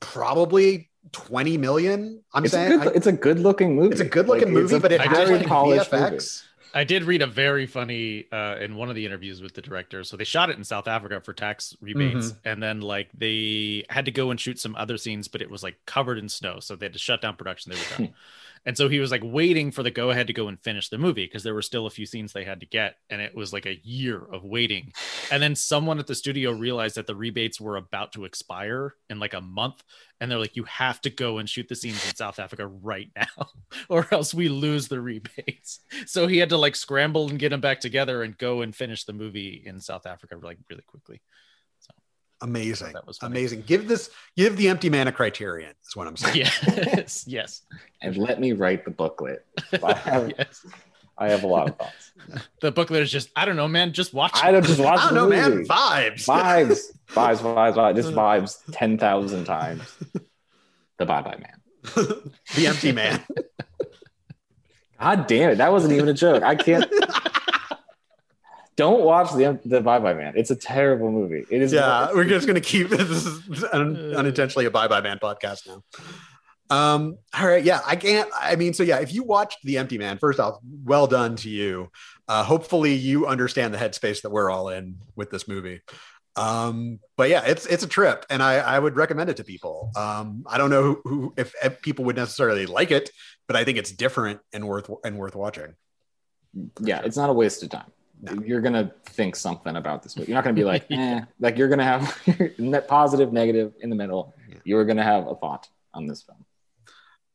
[0.00, 2.20] Probably 20 million.
[2.34, 2.88] I'm It's a saying good.
[2.88, 3.92] I- it's a good looking movie.
[3.92, 6.42] it's a good looking Like, movie, a but it I has like polished VFX.
[6.74, 10.04] I did read a very funny uh, in one of the interviews with the director.
[10.04, 12.48] So they shot it in South Africa for tax rebates, Mm-hmm.
[12.48, 15.62] and then like they had to go and shoot some other scenes, but it was
[15.62, 17.72] like covered in snow, so they had to shut down production.
[17.72, 18.14] They were done,
[18.66, 20.98] and so he was like waiting for the go ahead to go and finish the
[20.98, 23.52] movie because there were still a few scenes they had to get, and it was
[23.52, 24.92] like a year of waiting.
[25.30, 29.20] And then someone at the studio realized that the rebates were about to expire in
[29.20, 29.82] like a month,
[30.20, 33.10] and they're like, "You have to go and shoot the scenes in South Africa right
[33.16, 33.48] now,
[33.88, 37.60] or else we lose the rebates." So he had to like scramble and get them
[37.60, 41.20] back together and go and finish the movie in South Africa like really quickly.
[42.42, 42.92] Amazing.
[42.92, 43.32] That was funny.
[43.32, 43.62] Amazing.
[43.62, 46.36] Give this give the empty man a criterion, is what I'm saying.
[46.36, 47.62] Yes, yes,
[48.02, 49.44] and let me write the booklet.
[49.82, 50.66] I have, yes.
[51.16, 52.12] I have a lot of thoughts.
[52.60, 53.92] The booklet is just I don't know, man.
[53.92, 54.38] Just watch.
[54.42, 55.50] I don't just watch I don't the know, man.
[55.50, 55.64] movie.
[55.68, 56.26] Vibes.
[56.26, 57.96] Vibes, vibes, vibes, vibes.
[57.96, 59.96] Just vibes ten thousand times.
[60.98, 62.02] The Bye Bye Man.
[62.54, 63.22] the empty man.
[65.00, 65.56] God damn it!
[65.56, 66.42] That wasn't even a joke.
[66.42, 66.84] I can't.
[68.76, 70.34] Don't watch the the Bye Bye Man.
[70.36, 71.44] It's a terrible movie.
[71.50, 71.72] It is.
[71.72, 75.82] yeah, we're just gonna keep this is un, unintentionally a bye bye man podcast now.
[76.68, 78.28] Um, all right, yeah, I can't.
[78.38, 81.48] I mean, so yeah, if you watched The Empty Man, first off, well done to
[81.48, 81.90] you.
[82.28, 85.80] Uh, hopefully, you understand the headspace that we're all in with this movie.
[86.34, 89.90] Um, but yeah, it's it's a trip, and I I would recommend it to people.
[89.96, 93.10] Um, I don't know who, who if, if people would necessarily like it,
[93.46, 95.74] but I think it's different and worth and worth watching.
[96.80, 97.90] Yeah, it's not a waste of time.
[98.22, 98.32] No.
[98.42, 100.30] You're gonna think something about this movie.
[100.30, 101.20] You're not gonna be like, eh.
[101.38, 102.18] Like you're gonna have
[102.58, 104.34] net positive, negative in the middle.
[104.48, 104.56] Yeah.
[104.64, 106.44] You're gonna have a thought on this film.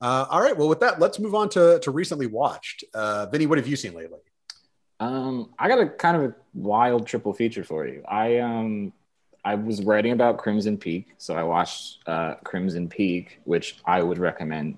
[0.02, 2.84] Uh, all right, well, with that, let's move on to to recently watched.
[2.94, 4.20] Uh, Vinnie, what have you seen lately?
[5.00, 8.04] Um, I got a kind of a wild triple feature for you.
[8.08, 8.94] I um,
[9.44, 14.18] I was writing about Crimson Peak, so I watched uh, Crimson Peak, which I would
[14.18, 14.78] recommend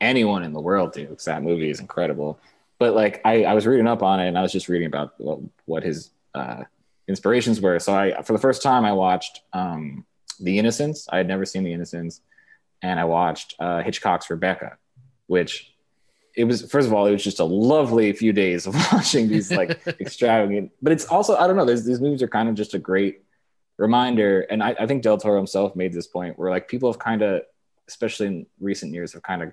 [0.00, 2.38] anyone in the world to, because that movie is incredible.
[2.82, 5.14] But like, I, I was reading up on it, and I was just reading about
[5.18, 6.64] what, what his uh,
[7.06, 7.78] inspirations were.
[7.78, 10.04] So I, for the first time, I watched um,
[10.40, 11.06] The Innocents.
[11.08, 12.22] I had never seen The Innocents,
[12.82, 14.78] and I watched uh, Hitchcock's Rebecca,
[15.28, 15.72] which
[16.36, 19.52] it was first of all, it was just a lovely few days of watching these
[19.52, 20.72] like extravagant.
[20.82, 21.64] But it's also I don't know.
[21.64, 23.22] These movies are kind of just a great
[23.78, 26.98] reminder, and I, I think Del Toro himself made this point where like people have
[26.98, 27.42] kind of,
[27.86, 29.52] especially in recent years, have kind of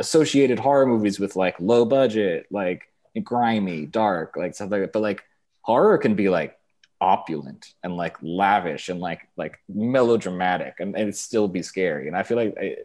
[0.00, 2.82] associated horror movies with like low budget, like
[3.22, 4.92] grimy, dark, like stuff like that.
[4.92, 5.22] But like
[5.60, 6.58] horror can be like
[7.00, 12.08] opulent and like lavish and like like melodramatic and, and still be scary.
[12.08, 12.76] And I feel like I,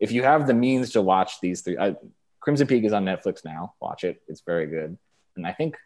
[0.00, 1.94] if you have the means to watch these three, I,
[2.40, 3.74] Crimson Peak is on Netflix now.
[3.80, 4.98] Watch it; it's very good.
[5.36, 5.76] And I think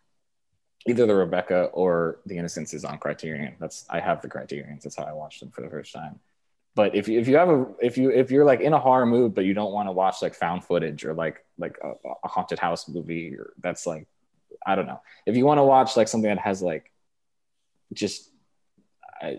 [0.87, 3.57] either the Rebecca or the Innocents is on Criterion.
[3.59, 4.85] That's I have the Criterions.
[4.85, 6.21] That's how I watched them for the first time.
[6.77, 9.07] But if you, if you have a if you if you're like in a horror
[9.07, 12.29] mood, but you don't want to watch like found footage or like like a, a
[12.29, 14.07] haunted house movie, or that's like
[14.65, 15.01] I don't know.
[15.25, 16.93] If you want to watch like something that has like
[17.95, 18.31] just
[19.23, 19.39] I,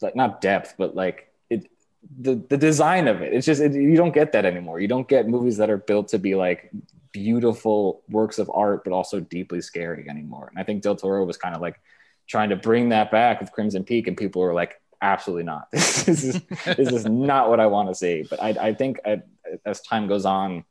[0.00, 1.68] like not depth, but like it
[2.16, 3.34] the the design of it.
[3.34, 4.78] It's just it, you don't get that anymore.
[4.78, 6.70] You don't get movies that are built to be like
[7.10, 10.46] beautiful works of art, but also deeply scary anymore.
[10.48, 11.80] And I think Del Toro was kind of like
[12.28, 15.68] trying to bring that back with Crimson Peak, and people were like, absolutely not.
[15.72, 18.24] this is this is not what I want to see.
[18.28, 19.22] But I, I think I,
[19.64, 20.64] as time goes on,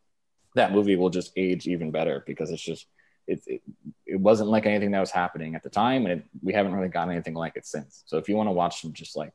[0.55, 2.85] that movie will just age even better because it's just
[3.27, 3.61] it, it,
[4.05, 6.87] it wasn't like anything that was happening at the time, and it, we haven't really
[6.87, 8.03] got anything like it since.
[8.05, 9.33] So if you want to watch some just like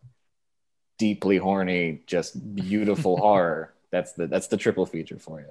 [0.99, 5.47] deeply horny, just beautiful horror, that's the that's the triple feature for you.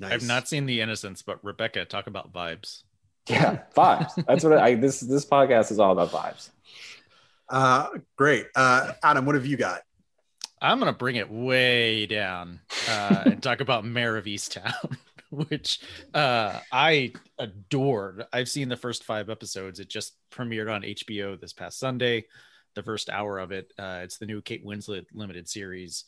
[0.00, 0.12] Nice.
[0.12, 2.82] I've not seen The Innocents, but Rebecca, talk about vibes.
[3.28, 4.24] Yeah, vibes.
[4.26, 6.50] That's what I this this podcast is all about vibes.
[7.52, 8.46] Uh, great.
[8.56, 9.82] Uh, Adam, what have you got?
[10.60, 14.96] I'm gonna bring it way down uh, and talk about Mare of Easttown,
[15.30, 15.80] which
[16.14, 18.24] uh, I adored.
[18.32, 19.80] I've seen the first five episodes.
[19.80, 22.24] It just premiered on HBO this past Sunday.
[22.74, 23.70] The first hour of it.
[23.78, 26.04] Uh, it's the new Kate Winslet limited series,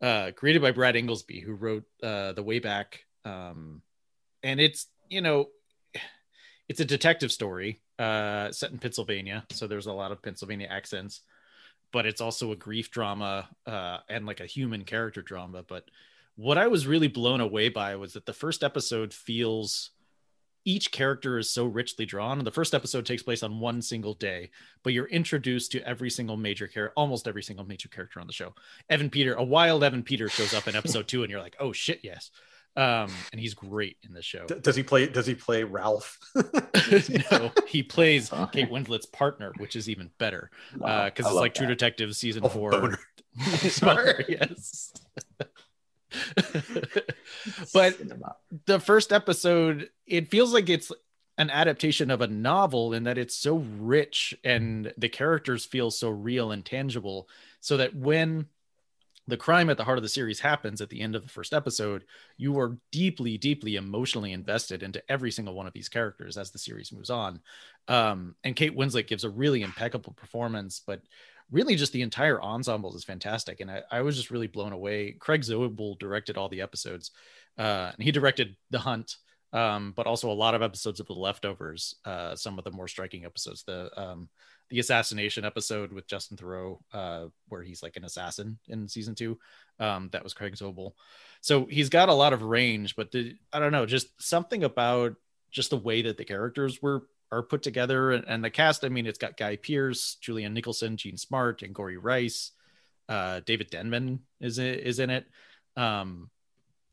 [0.00, 3.82] uh, created by Brad Inglesby, who wrote uh, the Way Back, um,
[4.42, 5.48] and it's you know,
[6.66, 11.22] it's a detective story uh, set in Pennsylvania, so there's a lot of Pennsylvania accents
[11.92, 15.62] but it's also a grief drama uh, and like a human character drama.
[15.66, 15.84] But
[16.36, 19.90] what I was really blown away by was that the first episode feels
[20.64, 22.44] each character is so richly drawn.
[22.44, 24.50] The first episode takes place on one single day,
[24.82, 28.32] but you're introduced to every single major character, almost every single major character on the
[28.34, 28.54] show.
[28.90, 31.72] Evan Peter, a wild Evan Peter shows up in episode two, and you're like, oh
[31.72, 32.30] shit, yes.
[32.78, 34.46] Um, and he's great in the show.
[34.46, 35.06] Does he play?
[35.08, 36.18] Does he play Ralph?
[37.32, 38.46] no, he plays Oh.
[38.46, 41.72] Kate Winslet's partner, which is even better because Wow, I it's love like True that.
[41.72, 42.70] Detective season Oh, four.
[42.70, 42.98] boner.
[43.82, 44.92] Boner, yes.
[47.72, 48.36] but Cinema.
[48.66, 50.90] the first episode, it feels like it's
[51.36, 56.08] an adaptation of a novel in that it's so rich and the characters feel so
[56.10, 57.28] real and tangible.
[57.60, 58.46] So that when
[59.28, 61.52] the crime at the heart of the series happens at the end of the first
[61.52, 62.04] episode,
[62.38, 66.58] you are deeply, deeply emotionally invested into every single one of these characters as the
[66.58, 67.40] series moves on.
[67.88, 71.02] Um, and Kate Winslet gives a really impeccable performance, but
[71.50, 73.60] really just the entire ensemble is fantastic.
[73.60, 75.12] And I, I was just really blown away.
[75.12, 77.10] Craig Zobel directed all the episodes,
[77.58, 79.16] uh, and he directed The Hunt,
[79.52, 82.88] um, but also a lot of episodes of The Leftovers, uh, some of the more
[82.88, 83.62] striking episodes.
[83.64, 84.30] The um,
[84.70, 89.38] the assassination episode with Justin Theroux, uh, where he's like an assassin in season two.
[89.80, 90.92] Um, that was Craig Zobel.
[91.40, 95.14] So he's got a lot of range, but the, I don't know, just something about
[95.50, 98.84] just the way that the characters were are put together and, and the cast.
[98.84, 102.52] I mean, it's got Guy Pearce, Julianne Nicholson, Jean Smart, Angourie Rice.
[103.08, 105.26] Uh, David Denman is is in it.
[105.76, 106.30] Um,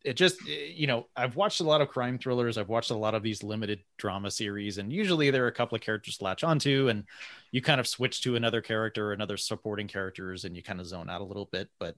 [0.05, 3.15] it just you know i've watched a lot of crime thrillers i've watched a lot
[3.15, 6.43] of these limited drama series and usually there are a couple of characters to latch
[6.43, 7.03] onto and
[7.51, 10.85] you kind of switch to another character and other supporting characters and you kind of
[10.85, 11.95] zone out a little bit but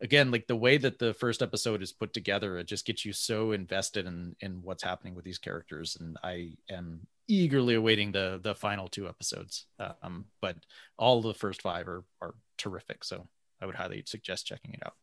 [0.00, 3.12] again like the way that the first episode is put together it just gets you
[3.12, 8.40] so invested in in what's happening with these characters and i am eagerly awaiting the
[8.42, 9.66] the final two episodes.
[10.02, 10.56] Um, but
[10.98, 13.26] all the first five are are terrific, so
[13.60, 14.94] I would highly suggest checking it out.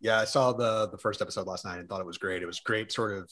[0.00, 2.42] Yeah, I saw the the first episode last night and thought it was great.
[2.42, 3.30] It was great, sort of.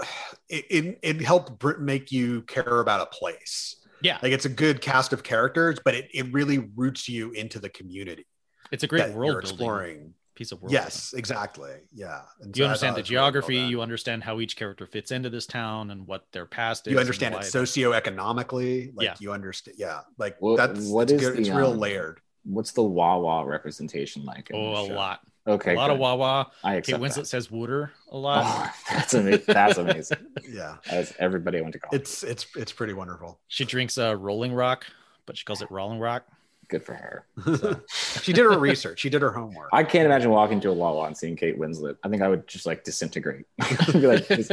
[0.48, 3.76] It it, it helped br- make you care about a place.
[4.02, 7.58] Yeah, Like it's a good cast of characters, but it, it really roots you into
[7.58, 8.26] the community
[8.70, 10.12] it's a great world exploring.
[10.34, 10.70] piece of world.
[10.72, 11.72] Yes, exactly.
[11.94, 14.86] Yeah, And you I understand the it was really geography you understand how each character
[14.86, 18.92] fits into this town and what their past is you understand it why- socioeconomically.
[18.94, 19.14] Like Yeah.
[19.18, 19.76] you understand.
[19.78, 21.36] Yeah, like What- that's what it's is good.
[21.36, 22.20] the, it's real um, layered.
[22.46, 24.50] What's the Wawa representation like?
[24.54, 24.94] oh a show?
[24.94, 26.00] lot Okay, a lot of good.
[26.02, 27.26] wawa I accept kate winslet that.
[27.28, 29.44] says water a lot Oh, that's amazing.
[29.46, 30.18] That's amazing.
[30.48, 32.00] Yeah, That's everybody I went to college.
[32.00, 33.38] it's it's it's pretty wonderful.
[33.48, 34.86] she drinks uh, rolling rock
[35.24, 36.24] but she calls it rolling rock
[36.68, 37.26] Good for her.
[38.22, 38.98] she did her research.
[38.98, 39.68] She did her homework.
[39.72, 41.96] I can't imagine walking to a Wawa and seeing Kate Winslet.
[42.02, 43.44] I think I would just like disintegrate.
[43.92, 44.50] Be like, this-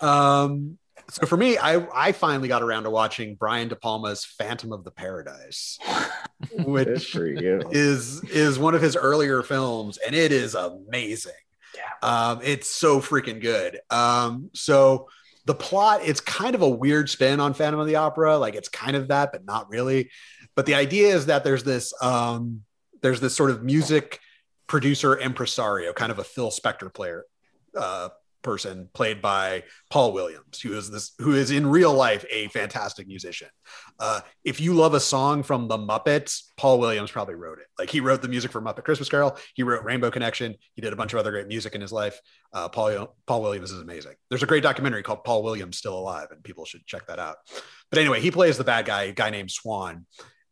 [0.00, 0.78] Um,
[1.08, 4.84] so for me, I I finally got around to watching Brian De Palma's Phantom of
[4.84, 5.78] the Paradise,
[6.52, 7.62] which for you.
[7.70, 11.32] is is one of his earlier films, and it is amazing.
[11.74, 12.08] Yeah.
[12.08, 13.80] Um, it's so freaking good.
[13.90, 15.08] Um, so
[15.44, 18.38] the plot, it's kind of a weird spin on Phantom of the Opera.
[18.38, 20.10] Like it's kind of that, but not really.
[20.54, 22.62] But the idea is that there's this um,
[23.02, 24.20] there's this sort of music
[24.66, 27.24] producer impresario, kind of a Phil Spector player
[27.76, 28.08] uh,
[28.46, 33.06] person, played by Paul Williams, who is this who is in real life a fantastic
[33.06, 33.48] musician.
[33.98, 37.66] Uh, if you love a song from the Muppets, Paul Williams probably wrote it.
[37.78, 39.36] Like he wrote the music for Muppet Christmas Carol.
[39.54, 40.54] He wrote Rainbow Connection.
[40.74, 42.18] He did a bunch of other great music in his life.
[42.54, 44.14] Uh, Paul Paul Williams is amazing.
[44.30, 47.36] There's a great documentary called Paul Williams Still Alive, and people should check that out.
[47.90, 50.06] But anyway, he plays the bad guy, a guy named Swan,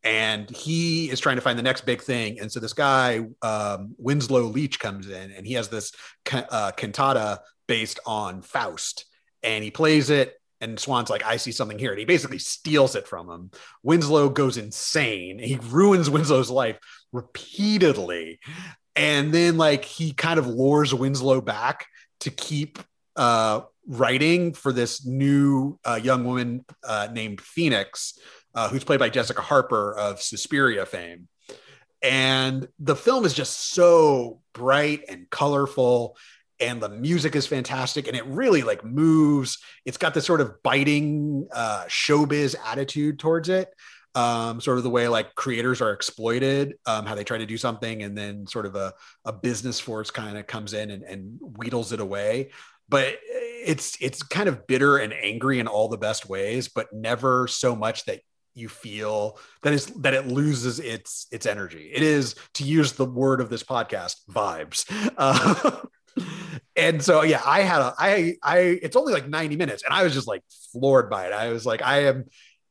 [0.05, 2.39] and he is trying to find the next big thing.
[2.39, 5.93] And so this guy um, Winslow Leach comes in, and he has this
[6.33, 9.05] uh, cantata based on Faust,
[9.43, 10.35] and he plays it.
[10.61, 11.91] And Swan's like, I see something here.
[11.91, 13.51] And he basically steals it from him.
[13.83, 15.39] Winslow goes insane.
[15.39, 16.79] He ruins Winslow's life
[17.13, 18.41] repeatedly.
[18.97, 21.87] And then, like, he kind of lures Winslow back
[22.21, 22.79] to keep
[23.17, 28.19] uh, writing for this new uh, young woman uh, named Phoenix,
[28.55, 31.29] uh, who's played by Jessica Harper of Suspiria fame.
[32.03, 36.17] And the film is just so bright and colorful
[36.61, 39.59] and the music is fantastic and it really like moves.
[39.85, 43.69] It's got this sort of biting uh showbiz attitude towards it
[44.15, 47.59] um sort of the way like creators are exploited um how they try to do
[47.59, 48.93] something and then sort of a,
[49.25, 52.51] a business force kind of comes in and, and wheedles it away.
[52.89, 57.49] But it's it's kind of bitter and angry in all the best ways but never
[57.49, 58.21] so much that
[58.55, 61.91] you feel that is that it loses its its energy.
[61.93, 64.85] It is to use the word of this podcast vibes.
[65.17, 65.81] Uh,
[66.77, 70.03] and so yeah i had a i i it's only like 90 minutes and i
[70.03, 72.25] was just like floored by it i was like i am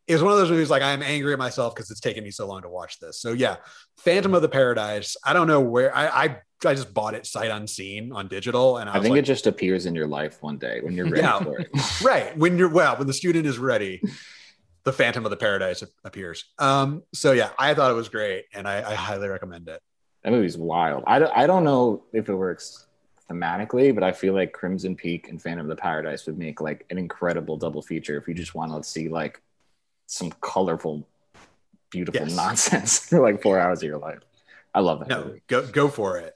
[0.08, 2.32] it was one of those movies like i'm angry at myself because it's taken me
[2.32, 3.58] so long to watch this so yeah
[3.98, 7.52] phantom of the paradise i don't know where i i, I just bought it sight
[7.52, 10.58] unseen on digital and i, I think like, it just appears in your life one
[10.58, 11.40] day when you're ready Yeah.
[11.42, 11.70] for it.
[12.04, 14.02] right when you're well when the student is ready
[14.84, 18.68] the phantom of the paradise appears um so yeah i thought it was great and
[18.68, 19.82] i, I highly recommend it
[20.24, 21.04] That movie's wild.
[21.08, 22.86] I don't, I don't know if it works
[23.30, 26.86] thematically, but I feel like Crimson Peak and Phantom of the Paradise would make like
[26.90, 29.42] an incredible double feature if you just want to see like
[30.08, 31.08] some colorful,
[31.90, 32.36] beautiful Yes.
[32.36, 34.20] nonsense for like four hours of your life.
[34.74, 35.42] I love that no movie.
[35.48, 36.36] go go for it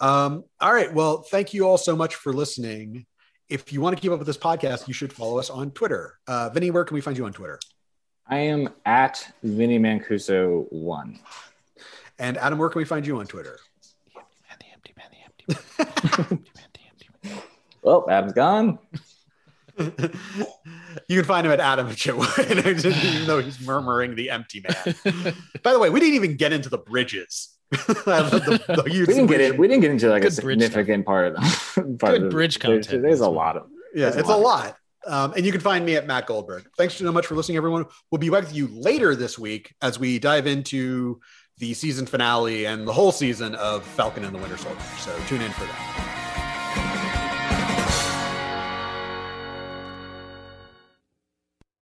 [0.00, 3.04] um all right well thank you all so much for listening
[3.50, 6.18] if you want to keep up with this podcast you should follow us on twitter
[6.28, 7.58] uh vinnie where can we find you on twitter
[8.28, 11.18] I am at Vinnie Mancuso one.
[12.18, 13.58] and adam where can we find you on twitter
[14.14, 14.24] man
[14.58, 15.35] the empty man the empty man, the empty man.
[17.82, 18.78] Well, Adam's gone.
[19.78, 19.86] you
[21.08, 24.94] can find him at Adam Chitwood, even though he's murmuring the empty man.
[25.62, 27.50] By the way, we didn't even get into the bridges.
[27.70, 29.58] the, the, the We didn't get it.
[29.58, 31.40] We didn't get into like a Good bridge significant part of the
[31.98, 33.02] part Good of the, bridge there's- content.
[33.02, 33.68] There's, a lot of.
[33.94, 34.64] Yeah, There's a it's a lot.
[34.64, 34.76] lot.
[35.06, 36.68] Um, and you can find me at Matt Goldberg.
[36.76, 37.86] Thanks so much for listening, everyone.
[38.10, 41.20] We'll be back with you later this week as we dive into
[41.58, 44.80] the season finale and the whole season of Falcon and the Winter Soldier.
[44.98, 46.25] So tune in for that.